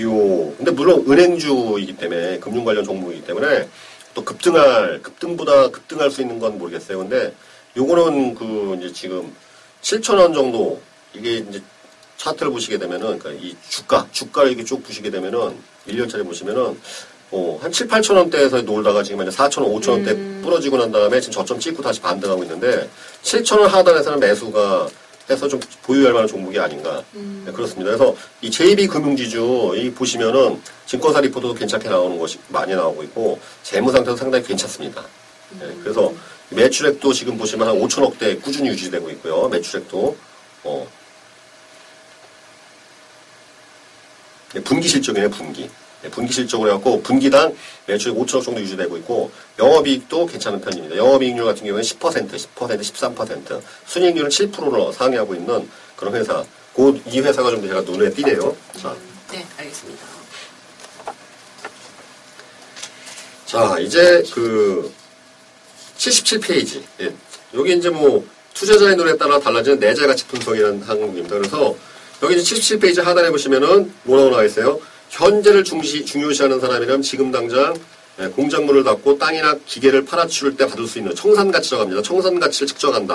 [0.00, 3.68] 요 근데 물론 은행주이기 때문에 금융 관련 종목이기 때문에
[4.14, 6.98] 또 급등할 급등보다 급등할 수 있는 건 모르겠어요.
[6.98, 7.34] 근데
[7.76, 9.34] 요거는 그 이제 지금
[9.82, 10.80] 7천 원 정도
[11.12, 11.62] 이게 이제
[12.16, 15.56] 차트를 보시게 되면은 그러니까 이 주가 주가를 이렇게 쭉 보시게 되면은
[15.88, 16.78] 1년짜리 보시면은
[17.32, 21.18] 어, 한 7, 8천 원대에서 놀다가 지금 이제 4천 원, 5천 원대 부러지고 난 다음에
[21.18, 22.88] 지금 저점 찍고 다시 반등하고 있는데
[23.22, 24.88] 7천 원 하단에서는 매수가
[25.30, 27.02] 해서 좀 보유할 만한 종목이 아닌가.
[27.12, 27.96] 네, 그렇습니다.
[27.96, 33.90] 그래서 이 JB 금융지주 이 보시면은 증권사 리포트도 괜찮게 나오는 것이 많이 나오고 있고 재무
[33.90, 35.02] 상태도 상당히 괜찮습니다.
[35.58, 36.12] 네, 그래서
[36.50, 39.48] 매출액도 지금 보시면 한 5천억대 꾸준히 유지되고 있고요.
[39.48, 40.16] 매출액도
[40.64, 40.86] 어,
[44.52, 45.70] 네, 분기 실적이네 분기.
[46.02, 47.54] 네, 분기 실적으로 해갖고 분기당
[47.86, 50.96] 매출액 5천억 정도 유지되고 있고 영업이익도 괜찮은 편입니다.
[50.96, 56.44] 영업이익률 같은 경우에는 10%, 10%, 13%, 순이익률은 7%로 상회하고 있는 그런 회사.
[56.74, 58.56] 그이 회사가 좀 제가 눈에 띄네요.
[58.80, 58.96] 자,
[59.30, 60.04] 네, 알겠습니다.
[63.46, 64.90] 자 이제 그
[65.98, 66.82] 77페이지.
[67.00, 67.14] 예.
[67.54, 71.36] 여기 이제 뭐 투자자의 눈에 따라 달라지는 내재 가치 분석이라는 항목입니다.
[71.36, 71.76] 그래서
[72.22, 74.80] 여기 이제 77페이지 하단에 보시면은 뭐라고 나와 있어요?
[75.12, 77.74] 현재를 중시, 중요시하는 사람이라면 지금 당장
[78.20, 82.02] 예, 공작물을 닫고 땅이나 기계를 팔아치울 때 받을 수 있는 청산가치라고 합니다.
[82.02, 83.14] 청산가치를 측정한다.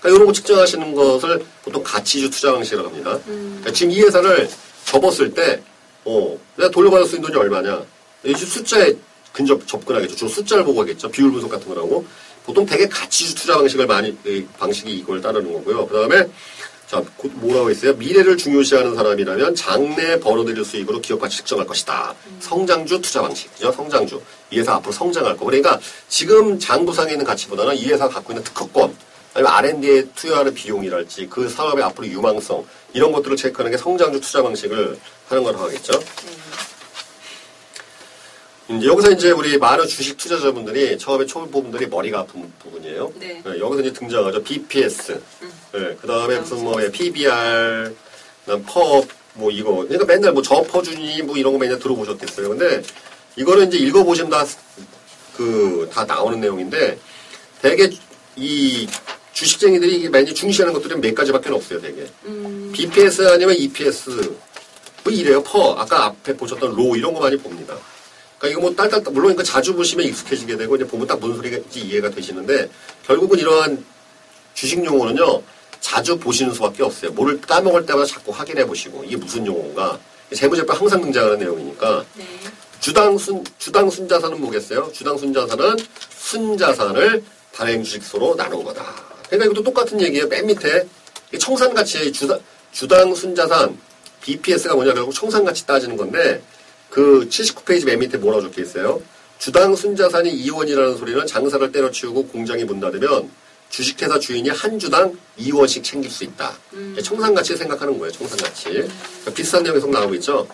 [0.00, 3.18] 그러니까 이런 거 측정하시는 것을 보통 가치주 투자 방식이라고 합니다.
[3.24, 4.48] 그러니까 지금 이 회사를
[4.84, 5.62] 접었을 때,
[6.04, 7.82] 어, 내가 돌려받을 수 있는 돈이 얼마냐.
[8.24, 8.92] 이 숫자에
[9.32, 10.14] 근접 접근하겠죠.
[10.14, 11.10] 주로 숫자를 보고 하겠죠.
[11.10, 12.06] 비율 분석 같은 거라고.
[12.44, 15.88] 보통 되게 가치주 투자 방식을 많이, 이 방식이 이걸 따르는 거고요.
[15.88, 16.28] 그 다음에
[16.86, 17.94] 자, 곧 뭐라고 했어요?
[17.94, 22.14] 미래를 중요시하는 사람이라면 장래 벌어들일 수익으로 기업 가치 측정할 것이다.
[22.38, 23.52] 성장주 투자 방식.
[23.54, 23.72] 그죠?
[23.72, 24.22] 성장주.
[24.52, 25.44] 이 회사 앞으로 성장할 거.
[25.46, 28.96] 그러니까 지금 장부상에 있는 가치보다는 이 회사가 갖고 있는 특허권,
[29.34, 34.96] 아니면 R&D에 투여하는 비용이랄지 그 사업의 앞으로 유망성, 이런 것들을 체크하는 게 성장주 투자 방식을
[35.28, 36.00] 하는 거라고 하겠죠.
[38.68, 43.12] 이제 여기서 이제 우리 많은 주식 투자자분들이 처음에 초보분들이 머리가 아픈 부분이에요.
[43.20, 43.42] 네.
[43.44, 44.42] 여기서 이제 등장하죠.
[44.42, 45.20] BPS.
[45.70, 47.94] 그 다음에 무슨 뭐 PBR,
[48.44, 49.76] 그다음 펍, 뭐 이거.
[49.84, 52.48] 그러니까 맨날 뭐 저퍼주니 뭐 이런 거 맨날 들어보셨겠어요.
[52.48, 52.82] 근데
[53.36, 54.44] 이거는 이제 읽어보시면 다,
[55.36, 56.98] 그, 다 나오는 내용인데
[57.62, 57.90] 되게
[58.34, 58.88] 이
[59.32, 62.06] 주식쟁이들이 이게 많이 중시하는 것들은 몇 가지밖에 없어요, 되게.
[62.72, 64.34] BPS 아니면 EPS.
[65.04, 65.74] 뭐 이래요, 퍼.
[65.74, 67.76] 아까 앞에 보셨던 로 이런 거 많이 봅니다.
[68.38, 71.80] 그러니까 이거 뭐 딸딸 물론 이거 자주 보시면 익숙해지게 되고 이제 보면 딱 뭔 소리인지
[71.80, 72.68] 이해가 되시는데
[73.06, 73.84] 결국은 이러한
[74.54, 75.42] 주식 용어는요
[75.80, 77.12] 자주 보시는 수밖에 없어요.
[77.12, 79.98] 뭐를 따먹을 때마다 자꾸 확인해 보시고 이게 무슨 용어인가.
[80.34, 82.24] 재무제표 항상 등장하는 내용이니까 네.
[82.80, 84.90] 주당 순 주당 순자산은 뭐겠어요?
[84.92, 85.76] 주당 순자산은
[86.10, 87.22] 순자산을
[87.52, 88.84] 발행 주식소로 나눈 거다.
[89.28, 90.26] 그러니까 이것도 똑같은 얘기예요.
[90.26, 90.86] 맨 밑에
[91.32, 92.40] 이 청산가치의 주당
[92.72, 93.78] 주당 순자산
[94.22, 96.42] BPS가 뭐냐 결국 청산가치 따지는 건데
[96.96, 99.02] 그 79페이지 맨 밑에 뭐라고 적혀 있어요?
[99.38, 103.30] 주당 순자산이 2원이라는 소리는 장사를 때려치우고 공장이 문 닫으면
[103.68, 106.56] 주식회사 주인이 한 주당 2원씩 챙길 수 있다.
[107.02, 108.10] 청산가치 생각하는 거예요.
[108.12, 108.70] 청산가치.
[108.70, 110.48] 그러니까 비슷한 내용이 계속 나오고 있죠.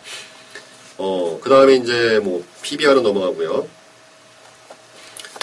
[0.99, 3.68] 어, 그 다음에 이제 뭐 PBR은 넘어가고요.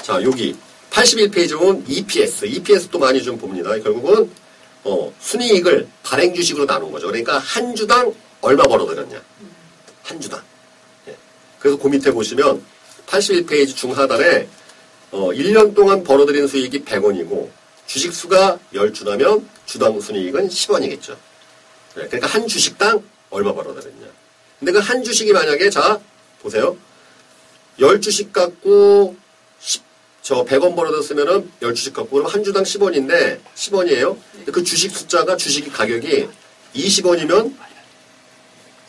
[0.03, 0.53] 자, 여기
[0.89, 2.43] 81페이지 보면 EPS.
[2.45, 3.69] EPS도 많이 좀 봅니다.
[3.79, 4.29] 결국은
[4.83, 7.07] 어, 순이익을 발행 주식으로 나눈 거죠.
[7.07, 9.21] 그러니까 한 주당 얼마 벌어들였냐.
[10.03, 10.48] 한 주당.
[11.60, 11.62] 예.
[11.62, 12.64] 그래서 그 밑에 보시면
[13.07, 14.47] 81페이지 중하단에
[15.12, 17.49] 어, 1년 동안 벌어들인 수익이 100원이고
[17.88, 21.16] 주식 수가 10주라면 주당 순이익은 10원이겠죠.
[21.93, 24.07] 그러니까 한 주식당 얼마 벌어들였냐.
[24.60, 25.99] 근데 그 한 주식이 만약에 자
[26.41, 26.78] 보세요.
[27.80, 29.16] 10주씩 갖고
[29.60, 29.82] 10,
[30.22, 34.18] 저 100원 벌어졌으면은 10주씩 갖고 그럼 한 주당 10원인데 10원이에요.
[34.51, 36.28] 그 주식 숫자가 주식 가격이
[36.76, 37.55] 20원이면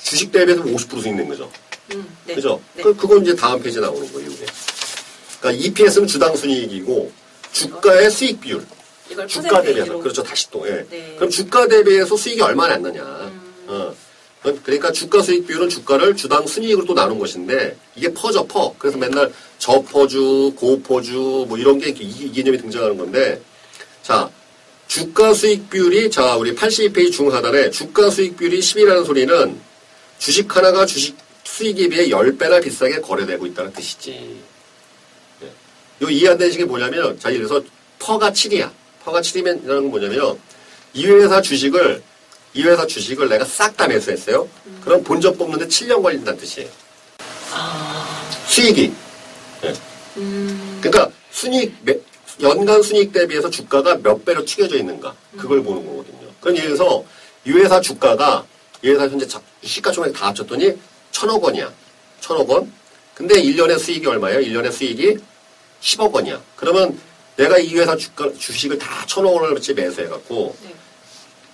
[0.03, 1.51] 주식 대비해서 50% 수익 낸 거죠.
[1.93, 2.35] 음, 네.
[2.35, 2.61] 그죠?
[2.75, 2.83] 네.
[2.83, 4.47] 그, 그건 이제 다음 페이지에 나오는 거예요, 이게.
[5.41, 7.13] 그러니까 EPS는 주당 순이익이고
[7.53, 8.65] 주가의 수익 비율.
[9.27, 9.61] 주가.
[9.63, 9.99] 대비해서.
[9.99, 10.67] 그렇죠, 다시 또.
[10.69, 10.87] 예.
[10.89, 11.15] 네.
[11.17, 13.03] 그럼 주가 대비해서 수익이 얼마나 났느냐.
[13.03, 13.65] 음.
[13.67, 13.95] 어.
[14.65, 18.75] 그러니까 주가 수익 비율은 주가를 주당 순이익으로 또 나눈 것인데 이게 퍼죠, 퍼.
[18.79, 19.07] 그래서 네.
[19.09, 23.41] 맨날 저퍼주, 고퍼주 뭐 이런 게 이 개념이 등장하는 건데
[24.03, 24.31] 자,
[24.87, 29.61] 주가 수익 비율이 자, 우리 82페이지 중하단에 주가 수익 비율이 10이라는 소리는
[30.19, 31.17] 주식 하나가 주식
[31.51, 34.41] 수익에 비해 10배나 비싸게 거래되고 있다는 뜻이지.
[35.43, 35.47] 예.
[36.03, 37.65] 요 이해 안 되시는 게 뭐냐면, 자, 예를 들어서
[37.99, 38.71] PER가 7이야.
[39.05, 40.39] PER가 7이면, 이라는 건 뭐냐면,
[40.95, 42.03] 이 회사 주식을,
[42.55, 44.49] 이 회사 주식을 내가 싹 다 매수했어요.
[44.85, 46.69] 그럼 본전 뽑는데 7년 걸린다는 뜻이에요.
[48.47, 48.93] 수익이.
[49.65, 49.75] 예.
[50.17, 51.99] 음, 그러니까 순이익, 매-
[52.41, 56.29] 연간 순이익 대비해서 주가가 몇 배로 튀겨져 있는가 그걸 보는 거거든요.
[56.41, 57.05] 그럼 예를 들어서
[57.45, 58.45] 이 회사 주가가
[58.83, 60.75] 이 회사 현재 자- 시가총액 다 합쳤더니
[61.11, 61.73] 천억 원이야.
[62.21, 62.73] 천억 원.
[63.15, 64.41] 근데 1년의 수익이 얼마예요?
[64.41, 65.19] 1년의 수익이
[65.83, 66.41] 10억 원이야.
[66.57, 66.99] 그러면
[67.37, 70.75] 내가 이 회사 주가, 주식을 다 천억 원어치 매수해갖고 네.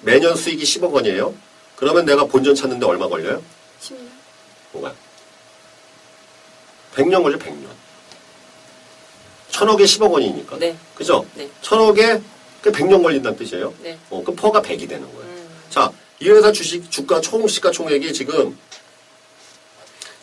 [0.03, 1.35] 매년 수익이 10억 원이에요.
[1.77, 3.43] 그러면 내가 본전 찾는데 얼마 걸려요?
[3.81, 4.09] 10년.
[4.73, 4.95] 뭐가?
[6.95, 7.67] 100년 걸려, 100년.
[9.51, 10.59] 천억에 10억 원이니까.
[10.59, 10.77] 네.
[10.95, 11.27] 그죠?
[11.35, 11.49] 네.
[11.63, 12.21] 천억에
[12.63, 13.73] 그 100년 걸린다는 뜻이에요.
[13.83, 13.99] 네.
[14.11, 15.31] 어, 그럼 PER가 100이 되는 거예요.
[15.31, 15.49] 음.
[15.71, 18.59] 자, 이 회사 주식 주가 총 시가 총액이 지금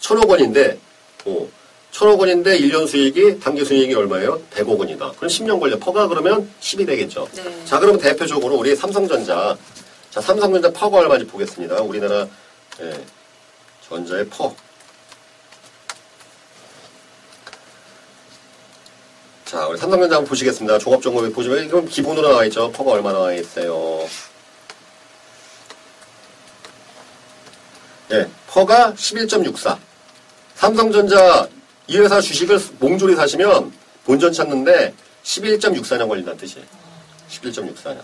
[0.04, 0.78] 천억 원인데,
[1.24, 1.47] 어,
[1.91, 4.41] 천억 원인데 1년 수익이 단기 수익이 얼마예요?
[4.51, 5.12] 100억 원이다.
[5.12, 5.80] 그럼 10년 걸려.
[5.80, 7.26] PER가 그러면 10이 되겠죠.
[7.36, 7.66] 네.
[7.66, 9.58] 자, 그러면 대표적으로 우리 삼성전자,
[10.10, 11.82] 자, 삼성전자 PER가 얼마인지 보겠습니다.
[11.84, 12.28] 우리나라
[12.82, 13.06] 예,
[13.88, 14.53] 전자의 PER.
[19.45, 20.80] 자, 우리 삼성전자 한번 보시겠습니다.
[20.80, 22.70] 종합정보에 보시면 이건 기본으로 나와 있죠.
[22.74, 24.06] PER가 얼마 나와 있어요.
[28.12, 29.93] 예, PER가 11.64.
[30.56, 31.47] 삼성전자
[31.88, 33.72] 이 회사 주식을 몽조리 사시면
[34.06, 34.93] 본전 찾는데
[35.24, 36.66] 11.64년 걸린다는 뜻이에요.
[37.30, 37.99] 11.64년.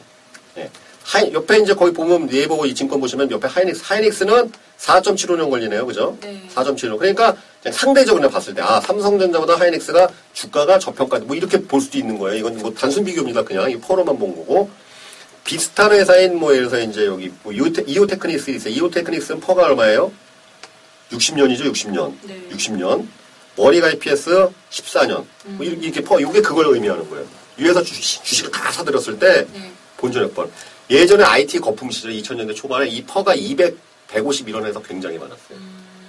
[0.58, 0.70] 예.
[1.04, 5.86] 하이, 옆에 이제 거기 보면 네이버 이 증권 보시면 옆에 하이닉스, 하이닉스는 4.75년 걸리네요.
[5.86, 6.18] 그죠?
[6.22, 6.44] 네.
[6.54, 7.00] 4.75년.
[7.00, 7.36] 그러니까
[7.72, 12.38] 상대적으로 봤을 때, 아, 삼성전자보다 하이닉스가 주가가 저평가, 뭐 이렇게 볼 수도 있는 거예요.
[12.38, 13.44] 이건 뭐 단순 비교입니다.
[13.44, 14.70] 그냥 이 PER로만 본 거고.
[15.44, 18.74] 비슷한 회사인 뭐 예를 들어서 이제 여기 뭐 이오테, 이오테크닉스 있어요.
[18.76, 20.12] 이오테크닉스는 PER가 얼마예요?
[21.12, 22.14] 60년이죠, 60년.
[22.24, 22.42] 네.
[22.52, 23.08] 60년.
[23.56, 25.26] 머리가 EPS 14년.
[25.46, 27.26] 뭐 이렇게, PER, 이게 그걸 의미하는 거예요.
[27.58, 29.72] 이 회사 주식, 주식을 다 사들였을 때 네.
[29.98, 30.50] 본전액 번.
[30.90, 33.78] 예전에 IT 거품 시절 2000년대 초반에 이 PER가 200,
[34.10, 35.58] 151원에서 굉장히 많았어요.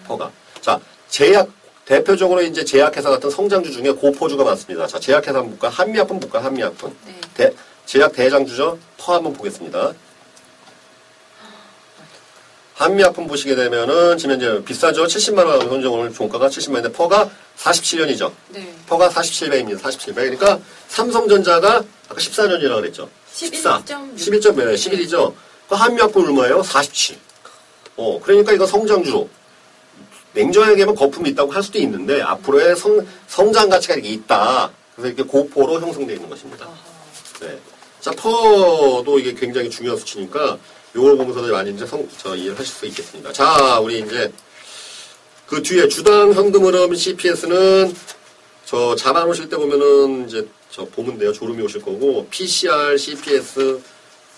[0.06, 0.30] PER가.
[0.60, 1.50] 자, 제약,
[1.84, 4.86] 대표적으로 이제 제약회사 같은 성장주 중에 고PER주가 많습니다.
[4.86, 5.68] 자, 제약회사 한번 볼까?
[5.68, 6.42] 한미약품 볼까?
[6.42, 6.96] 한미약품.
[7.04, 7.20] 네.
[7.34, 8.78] 대, 제약 대장주죠?
[8.96, 9.92] PER 한번 보겠습니다.
[12.80, 15.04] 한미약품 보시게 되면은 지금 이제 비싸죠?
[15.04, 17.28] 70만 원, 현재 오늘 종가가 70만 원인데 PER가
[17.58, 18.32] 47년이죠.
[18.48, 18.74] 네.
[18.86, 19.78] PER가 47배입니다.
[19.82, 20.14] 47배.
[20.14, 20.58] 그러니까
[20.88, 23.10] 삼성전자가 아까 14년이라고 그랬죠.
[23.34, 23.82] 14.
[23.84, 24.14] 11.6.
[24.16, 25.34] 11점 몇 11이죠.
[25.68, 26.62] 그 한미약품 얼마예요?
[26.62, 27.18] 47.
[27.96, 29.28] 어, 그러니까 이거 성장주.
[30.32, 34.70] 냉정하게 얘기하면 거품이 있다고 할 수도 있는데 앞으로의 성, 성장 가치가 이렇게 있다.
[34.96, 36.66] 그래서 이렇게 고포로 형성되어 있는 것입니다.
[37.40, 37.58] 네.
[38.00, 40.56] 자, 퍼도 이게 굉장히 중요한 수치니까
[40.94, 43.32] 요걸 보면서도 많이 이제 성, 저 이해를 하실 수 있겠습니다.
[43.32, 44.32] 자, 우리 이제
[45.46, 47.94] 그 뒤에 주당 현금 흐름 CPS는
[48.64, 51.32] 저 자만 오실 때 보면은 이제 저 보면 돼요.
[51.32, 53.80] 졸음이 오실 거고 PCR, CPS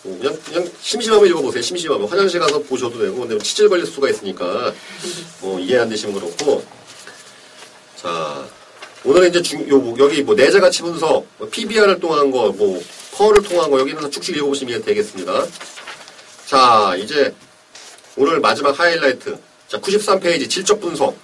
[0.03, 1.63] 뭐 그냥 그냥 심심하면 읽어보세요.
[1.63, 4.73] 심심하면 화장실 가서 보셔도 되고 근데 치질 걸릴 수가 있으니까
[5.43, 6.65] 어, 이해 안 되시면 그렇고
[7.97, 8.47] 자
[9.05, 12.81] 오늘은 이제 중, 요, 뭐, 여기 뭐 내재 가치 분석, 뭐 PBR을 통한 거, 뭐
[13.13, 15.45] 펄을 통한 거 여기는 쭉쭉 읽어보시면 되겠습니다.
[16.47, 17.35] 자 이제
[18.17, 19.39] 오늘 마지막 하이라이트
[19.69, 21.17] 자 93페이지 질적 분석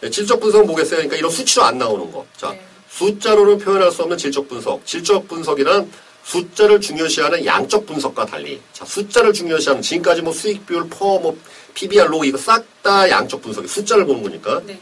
[0.00, 0.98] 네, 질적 분석은 뭐겠어요?
[0.98, 2.26] 그러니까 이런 수치로 안 나오는 거.
[2.36, 2.62] 자, 네.
[2.90, 4.84] 숫자로는 표현할 수 없는 질적 분석.
[4.84, 5.90] 질적 분석이란
[6.24, 11.38] 숫자를 중요시하는 양적 분석과 달리, 자, 숫자를 중요시하는 지금까지 뭐 수익 비율, PER, 뭐
[11.72, 14.78] PBR, ROE 이거 싹 다 양적 분석이 숫자를 보는 거니까 네.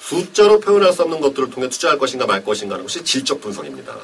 [0.00, 3.96] 숫자로 표현할 수 없는 것들을 통해 투자할 것인가 말 것인가 하는 것이 질적 분석입니다.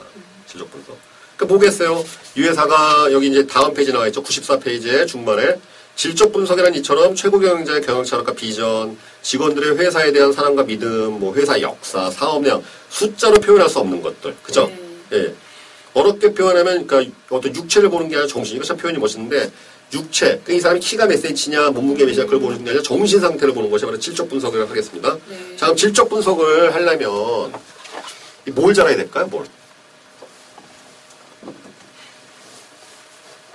[0.47, 0.97] 질적 분석.
[1.37, 2.05] 그러니까 보겠어요.
[2.37, 4.23] 이 회사가 여기 이제 다음 페이지 나와 있죠.
[4.23, 5.57] 94페이지에 중반에
[5.97, 11.61] 질적 분석이란 이처럼 최고 경영자의 경영 철학과 비전, 직원들의 회사에 대한 사랑과 믿음, 뭐 회사
[11.61, 14.35] 역사, 사업량, 숫자로 표현할 수 없는 것들.
[14.43, 14.71] 그죠?
[15.11, 15.19] 네.
[15.19, 15.35] 예.
[15.95, 18.57] 어렵게 표현하면, 그러니까 어떤 육체를 보는 게 아니라 정신.
[18.57, 19.53] 이거 참 표현이 멋있는데,
[19.93, 20.27] 육체.
[20.27, 23.71] 그러니까 이 사람이 키가 몇 센치냐, 몸무게 몇이냐, 그걸 보는 게 아니라 정신 상태를 보는
[23.71, 25.17] 것이 바로 질적 분석이라고 하겠습니다.
[25.29, 25.57] 네.
[25.57, 27.53] 자, 그럼 질적 분석을 하려면,
[28.49, 29.29] 이 뭘 잘해야 될까요?
[29.29, 29.47] 뭘?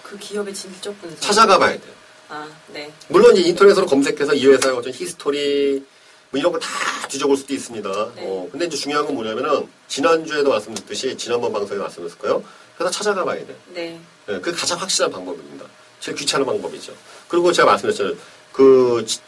[0.10, 1.22] 그 기업의 질적 분석.
[1.22, 1.93] 찾아가 봐야 돼요.
[2.30, 2.91] 아, 네.
[3.07, 5.84] 물론 이제 인터넷으로 검색해서 이 회사의 어떤 history,
[6.32, 6.68] 뭐 이런 거 다
[7.07, 7.89] 뒤져볼 수도 있습니다.
[8.16, 8.24] 네.
[8.26, 12.43] 어, 근데 이제 중요한 건 뭐냐면은, 지난주에도 말씀드렸듯이, 지난번 방송에 말씀드렸을 거예요.
[12.80, 13.55] 회사 찾아가 봐야 돼요.
[13.74, 13.99] 네.
[14.30, 15.66] 예, 그게 가장 확실한 방법입니다.
[15.99, 16.93] 제일 귀찮은 방법이죠.
[17.28, 18.16] 그리고 제가 말씀드렸잖아요.
[18.53, 19.20] 그, 지-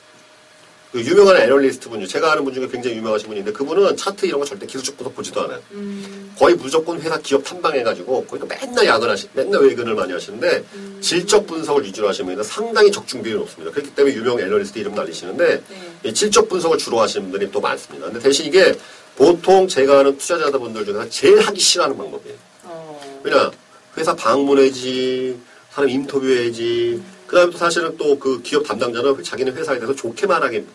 [0.92, 4.46] 그 유명한 애널리스트 분이 제가 아는 분 중에 굉장히 유명하신 분인데 그분은 차트 이런 거
[4.46, 5.60] 절대 기술적 분석 보지도 않아요.
[5.72, 10.98] 음, 거의 무조건 회사 기업 탐방해가지고 그러니까 맨날 야근 하시, 맨날 외근을 많이 하시는데 음.
[11.00, 13.72] 질적 분석을 위주로 하시면 상당히 적중 비율이 높습니다.
[13.74, 16.10] 그렇기 때문에 유명 애널리스트 이름 날리시는데 네.
[16.10, 18.08] 이 질적 분석을 주로 하시는 분들이 또 많습니다.
[18.08, 18.74] 근데 대신 이게
[19.16, 22.36] 보통 제가 아는 투자자분들 중에서 제일 하기 싫어하는 방법이에요.
[22.64, 23.50] 어, 왜냐
[23.98, 25.38] 회사 방문해야지
[25.70, 30.66] 사람 인터뷰해야지 그 다음에 또 사실은 또 그 기업 담당자는 자기네 회사에 대해서 좋게 말하게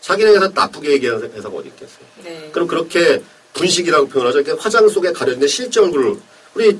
[0.00, 2.50] 자기네 회사 나쁘게 얘기하는 회사가 어디 있겠어요 네.
[2.52, 3.22] 그럼 그렇게
[3.52, 6.16] 분식이라고 표현하죠 이렇게 화장 속에 가려진 실제 얼굴을
[6.54, 6.78] 우리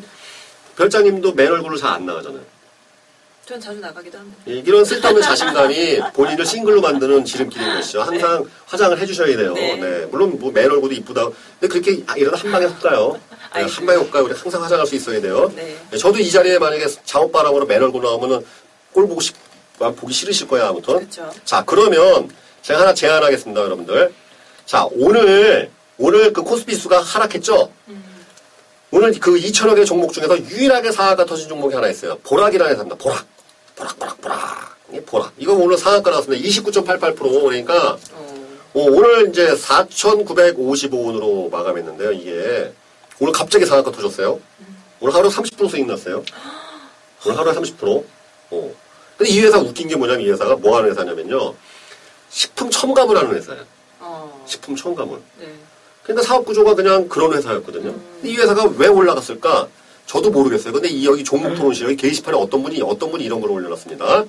[0.77, 2.41] 별장님도 맨 얼굴로 잘안 나가잖아요.
[3.45, 4.39] 전 자주 나가기도 합니다.
[4.49, 8.01] 예, 이런 쓸데없는 자신감이 본인을 싱글로 만드는 지름길인 것이죠.
[8.01, 9.53] 항상 화장을 해주셔야 돼요.
[9.55, 9.75] 네.
[9.77, 10.07] 네.
[10.07, 11.29] 물론 뭐맨 얼굴도 이쁘다.
[11.59, 13.21] 근데 그렇게 아, 이러다 한 방에 훅 가요.
[13.55, 13.63] 네.
[13.63, 14.25] 한 방에 훅 가요.
[14.25, 15.53] 우리 항상 화장할 수 있어야 돼요.
[15.57, 15.77] 네.
[15.91, 18.47] 네, 저도 이 자리에 만약에 잠옷바람으로 맨 얼굴 나오면은
[18.93, 19.35] 꼴 보고 싶,
[19.81, 20.95] 아, 보기 싫으실 거예요, 아무튼.
[20.99, 21.31] 그렇죠.
[21.45, 22.31] 자, 그러면
[22.63, 24.13] 제가 하나 제안하겠습니다, 여러분들.
[24.67, 27.73] 자, 오늘, 오늘 그 코스피 수가 하락했죠?
[27.89, 28.05] 음.
[28.91, 32.19] 오늘 그 2천여 개 종목 중에서 유일하게 상한가 터진 종목이 하나 있어요.
[32.25, 32.97] 보락이라는 회사입니다.
[32.97, 33.25] 보락.
[33.77, 34.77] 보락, 보락, 보락.
[34.93, 35.33] 이 보락.
[35.39, 36.45] 이거 오늘 상한가 나왔습니다.
[36.45, 42.73] 29.88% 그러니까 어, 어, 오늘 이제 4,955원으로 마감했는데요, 이게.
[43.21, 44.41] 오늘 갑자기 상한가 터졌어요.
[45.01, 46.25] 오늘 하루 30% 수익 났어요.
[47.25, 48.05] 오늘 하루에 30%.
[48.51, 48.75] 어.
[49.17, 51.55] 근데 이 회사 웃긴 게 뭐냐면 이 회사가 뭐 하는 회사냐면요.
[52.31, 53.63] 식품 첨가물 하는 회사예요.
[54.01, 55.21] 어, 식품 첨가물.
[55.39, 55.47] 네.
[56.03, 57.93] 그러니까 사업 구조가 그냥 그런 회사였거든요.
[57.93, 59.69] 근데 이 회사가 왜 올라갔을까?
[60.07, 60.73] 저도 모르겠어요.
[60.73, 64.25] 근데 이 여기 종목 토론실 여기 게시판에 어떤 분이 어떤 분이 이런 걸 올려놨습니다.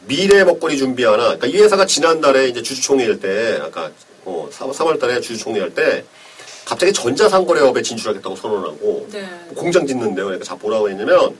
[0.00, 1.36] 미래 먹거리 준비하나.
[1.36, 3.90] 그러니까 이 회사가 지난달에 이제 주주총회일 때 아까
[4.24, 6.04] 어, 3월 달에 주주총회할 때
[6.64, 9.28] 갑자기 전자상거래업에 진출하겠다고 선언하고 네.
[9.54, 10.26] 공장 짓는데요.
[10.26, 11.36] 그러니까 자 뭐라고 했냐면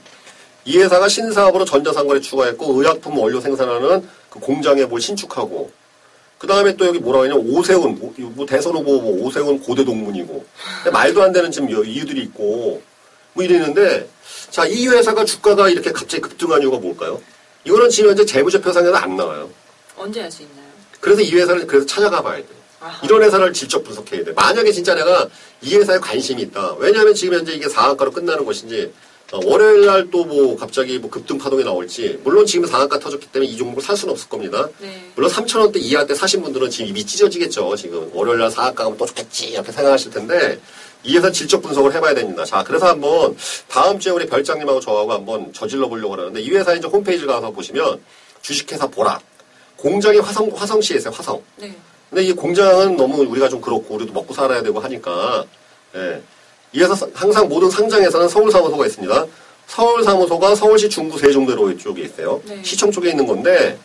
[0.65, 5.71] 이 회사가 신사업으로 전자상거래 추가했고 의약품 원료 생산하는 그 공장에 뭘 신축하고
[6.37, 10.45] 그 다음에 또 여기 뭐라고 했냐면 오세훈 오- 뭐 대선 후보 뭐 오세훈 고대 동문이고
[10.91, 12.81] 말도 안 되는 지금 여- 이유들이 있고
[13.33, 14.07] 뭐 이랬는데
[14.51, 17.21] 자 이 회사가 주가가 이렇게 갑자기 급등한 이유가 뭘까요?
[17.65, 19.49] 이거는 지금 현재 재무제표상에는 안 나와요.
[19.97, 20.65] 언제 할수 있나요?
[20.99, 22.45] 그래서 이 회사를 그래서 찾아가 봐야 돼.
[22.79, 22.99] 아하.
[23.03, 24.31] 이런 회사를 직접 분석해야 돼.
[24.33, 25.27] 만약에 진짜 내가
[25.61, 26.75] 이 회사에 관심이 있다.
[26.77, 28.91] 왜냐하면 지금 현재 이게 상한가로 끝나는 것인지
[29.33, 33.49] 어, 월요일 날 또 뭐 갑자기 뭐 급등 파동이 나올지 물론 지금 상한가 터졌기 때문에
[33.51, 34.69] 이 종목을 살 수는 없을 겁니다.
[34.79, 35.09] 네.
[35.15, 37.75] 물론 3,000원대 이하 때 사신 분들은 지금 입이 찢어지겠죠.
[37.75, 40.59] 지금 월요일 날 상한가 가면 또 좋겠지 이렇게 생각하실 텐데
[41.03, 42.45] 이 회사 질적 분석을 해봐야 됩니다.
[42.45, 43.35] 자, 그래서 한번
[43.67, 47.99] 다음 주에 우리 별장님하고 저하고 한번 저질러 보려고 하는데 이 회사 이제 홈페이지 가서 보시면
[48.43, 49.19] 주식회사 보라
[49.77, 51.13] 공장이 화성 화성시에 있어요.
[51.13, 51.41] 화성.
[51.57, 51.75] 네.
[52.09, 55.43] 근데 이 공장은 너무 우리가 좀 그렇고 우리도 먹고 살아야 되고 하니까
[55.95, 56.21] 예.
[56.73, 59.25] 이 회사 사- 항상 모든 상장에서는 서울 사무소가 있습니다.
[59.67, 62.41] 서울 사무소가 서울시 중구 세종대로 이쪽에 있어요.
[62.45, 62.61] 네.
[62.63, 63.77] 시청 쪽에 있는 건데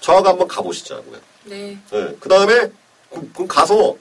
[0.00, 1.18] 저하고 한번 가보시자고요.
[1.44, 1.78] 네.
[1.92, 2.16] 예.
[2.20, 2.70] 그 다음에
[3.34, 3.96] 그럼 가서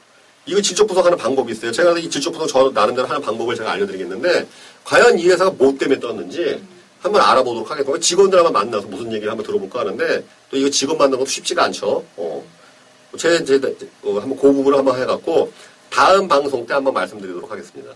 [0.46, 1.72] 이거 질적 분석하는 방법이 있어요.
[1.72, 4.48] 제가 이 질적 분석 저 나름대로 하는 방법을 제가 알려드리겠는데
[4.84, 6.62] 과연 이 회사가 뭐 때문에 떴는지
[7.02, 11.20] 한번 알아보도록 하겠고 직원들 한번 만나서 무슨 얘기를 한번 들어볼까 하는데 또 이거 직원 만나는
[11.20, 12.04] 것도 쉽지가 않죠.
[12.18, 12.44] 어.
[13.18, 13.56] 제, 제,
[14.04, 15.52] 어, 한번 그 부분을 한번 해갖고
[15.90, 17.92] 다음 방송 때 한번 말씀드리도록 하겠습니다.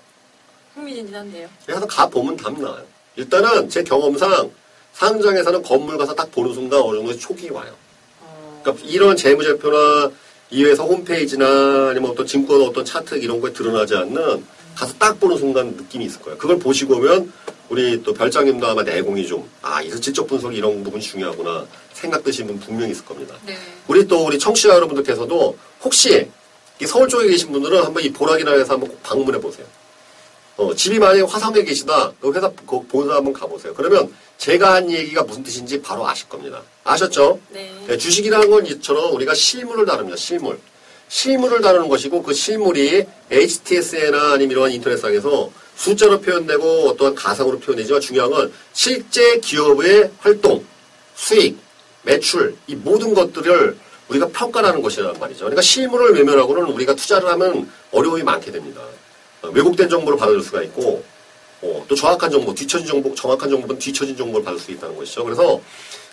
[0.80, 1.48] 흥미진진한데요.
[1.66, 2.84] 그래서 가보면 답 나와요.
[3.16, 4.50] 일단은 제 경험상
[4.94, 7.74] 상장에서는 건물 가서 딱 보는 순간 어느 정도 촉이 와요.
[8.22, 10.12] 어, 그러니까 이런 재무제표나
[10.52, 15.38] 이 회사 홈페이지나 아니면 어떤 증권 어떤 차트 이런 거에 드러나지 않는 가서 딱 보는
[15.38, 16.38] 순간 느낌이 있을 거예요.
[16.38, 17.32] 그걸 보시고 오면
[17.70, 22.48] 우리 또 별장님도 아마 내공이 좀, 아, 이 질적 분석이 이런 부분이 중요하구나 생각 드신
[22.48, 23.36] 분 분명히 있을 겁니다.
[23.46, 23.56] 네.
[23.88, 26.28] 우리 또 우리 청취자 여러분들께서도 혹시
[26.82, 29.68] 이 서울 쪽에 계신 분들은 한번 이 보락이라는 회사 한번 꼭 방문해 보세요.
[30.60, 33.74] 어, 집이 만약에 화성에 계시다, 그 회사 그 본사 한번 가보세요.
[33.74, 36.62] 그러면 제가 한 얘기가 무슨 뜻인지 바로 아실 겁니다.
[36.84, 37.40] 아셨죠?
[37.50, 37.74] 네.
[37.88, 40.18] 네, 주식이라는 건 이처럼 우리가 실물을 다룹니다.
[40.18, 40.60] 실물.
[41.08, 48.30] 실물을 다루는 것이고 그 실물이 HTS나 아니면 이러한 인터넷상에서 숫자로 표현되고 어떠한 가상으로 표현되지만 중요한
[48.30, 50.66] 건 실제 기업의 활동,
[51.16, 51.58] 수익,
[52.04, 53.78] 매출 이 모든 것들을
[54.10, 55.46] 우리가 평가하는 것이란 말이죠.
[55.46, 58.82] 그러니까 실물을 외면하고는 우리가 투자를 하면 어려움이 많게 됩니다.
[59.42, 61.04] 어, 왜곡된 정보를 받을 수가 있고
[61.62, 65.24] 어, 또 정확한 정보, 뒤처진 정보, 정확한 정보는 뒤처진 정보를 받을 수 있다는 것이죠.
[65.24, 65.60] 그래서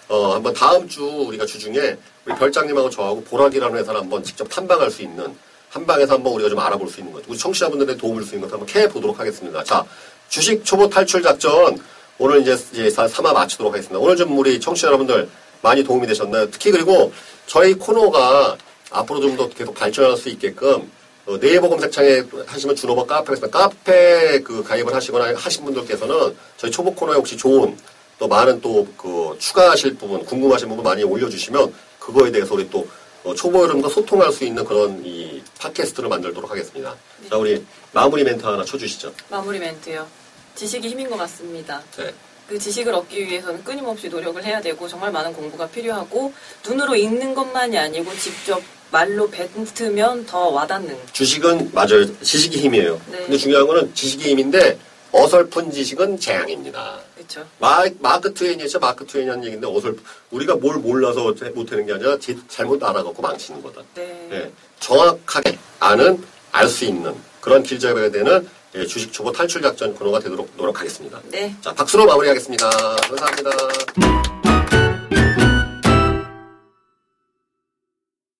[0.09, 5.03] 어, 한번 다음 주 우리가 주중에 우리 별장님하고 저하고 보락이라는 회사를 한번 직접 탐방할 수
[5.03, 5.37] 있는
[5.71, 8.53] 한방에서 한번 우리가 좀 알아볼 수 있는 것, 우리 청취자분들의 도움을 줄 수 있는 것
[8.55, 9.63] 한번 캐 보도록 하겠습니다.
[9.65, 9.85] 자,
[10.29, 11.79] 주식 초보 탈출 작전
[12.19, 13.99] 오늘 이제 이제 3화 마치도록 하겠습니다.
[13.99, 15.29] 오늘 좀 우리 청취자 여러분들
[15.63, 16.51] 많이 도움이 되셨나요?
[16.51, 17.13] 특히 그리고
[17.47, 18.57] 저희 코너가
[18.91, 20.91] 앞으로 좀 더 계속 발전할 수 있게끔
[21.27, 23.59] 어, 네이버 검색창에 하시면 준호버 카페가 있습니다.
[23.59, 27.77] 카페 그 가입을 하시거나 하신 분들께서는 저희 초보 코너에 혹시 좋은
[28.19, 32.87] 또 많은 또 그 추가하실 부분, 궁금하신 부분 많이 올려주시면 그거에 대해서 우리 또
[33.25, 36.95] 어, 초보 여러분과 소통할 수 있는 그런 이 팟캐스트를 만들도록 하겠습니다.
[37.29, 39.13] 자, 우리 마무리 멘트 하나 쳐주시죠.
[39.29, 40.07] 마무리 멘트요.
[40.55, 41.83] 지식이 힘인 것 같습니다.
[41.97, 42.15] 네.
[42.49, 46.33] 그 지식을 얻기 위해서는 끊임없이 노력을 해야 되고 정말 많은 공부가 필요하고
[46.65, 52.21] 눈으로 읽는 것만이 아니고 직접 말로 뱉으면 더 와닿는 주식은 맞아요.
[52.23, 53.01] 지식이 힘이에요.
[53.11, 53.19] 네.
[53.19, 54.79] 근데 중요한 거는 지식이 힘인데
[55.13, 56.99] 어설픈 지식은 재앙입니다.
[57.15, 57.47] 그렇죠.
[57.59, 58.79] 마, 마크 트웨인이죠.
[58.79, 59.97] 마크 트웨인이 한 얘기인데 어설
[60.31, 63.83] 우리가 뭘 몰라서 못하는 게 아니라 제- 잘못 알아갖고 망치는 거다.
[63.95, 64.29] 네.
[64.33, 66.23] 예, 정확하게 아는
[66.53, 71.21] 알 수 있는 그런 길잡이가 되는 예, 주식 초보 탈출 작전 코너가 되도록 노력하겠습니다.
[71.31, 71.55] 네.
[71.63, 72.69] 자, 박수로 마무리하겠습니다.
[72.69, 74.56] 감사합니다.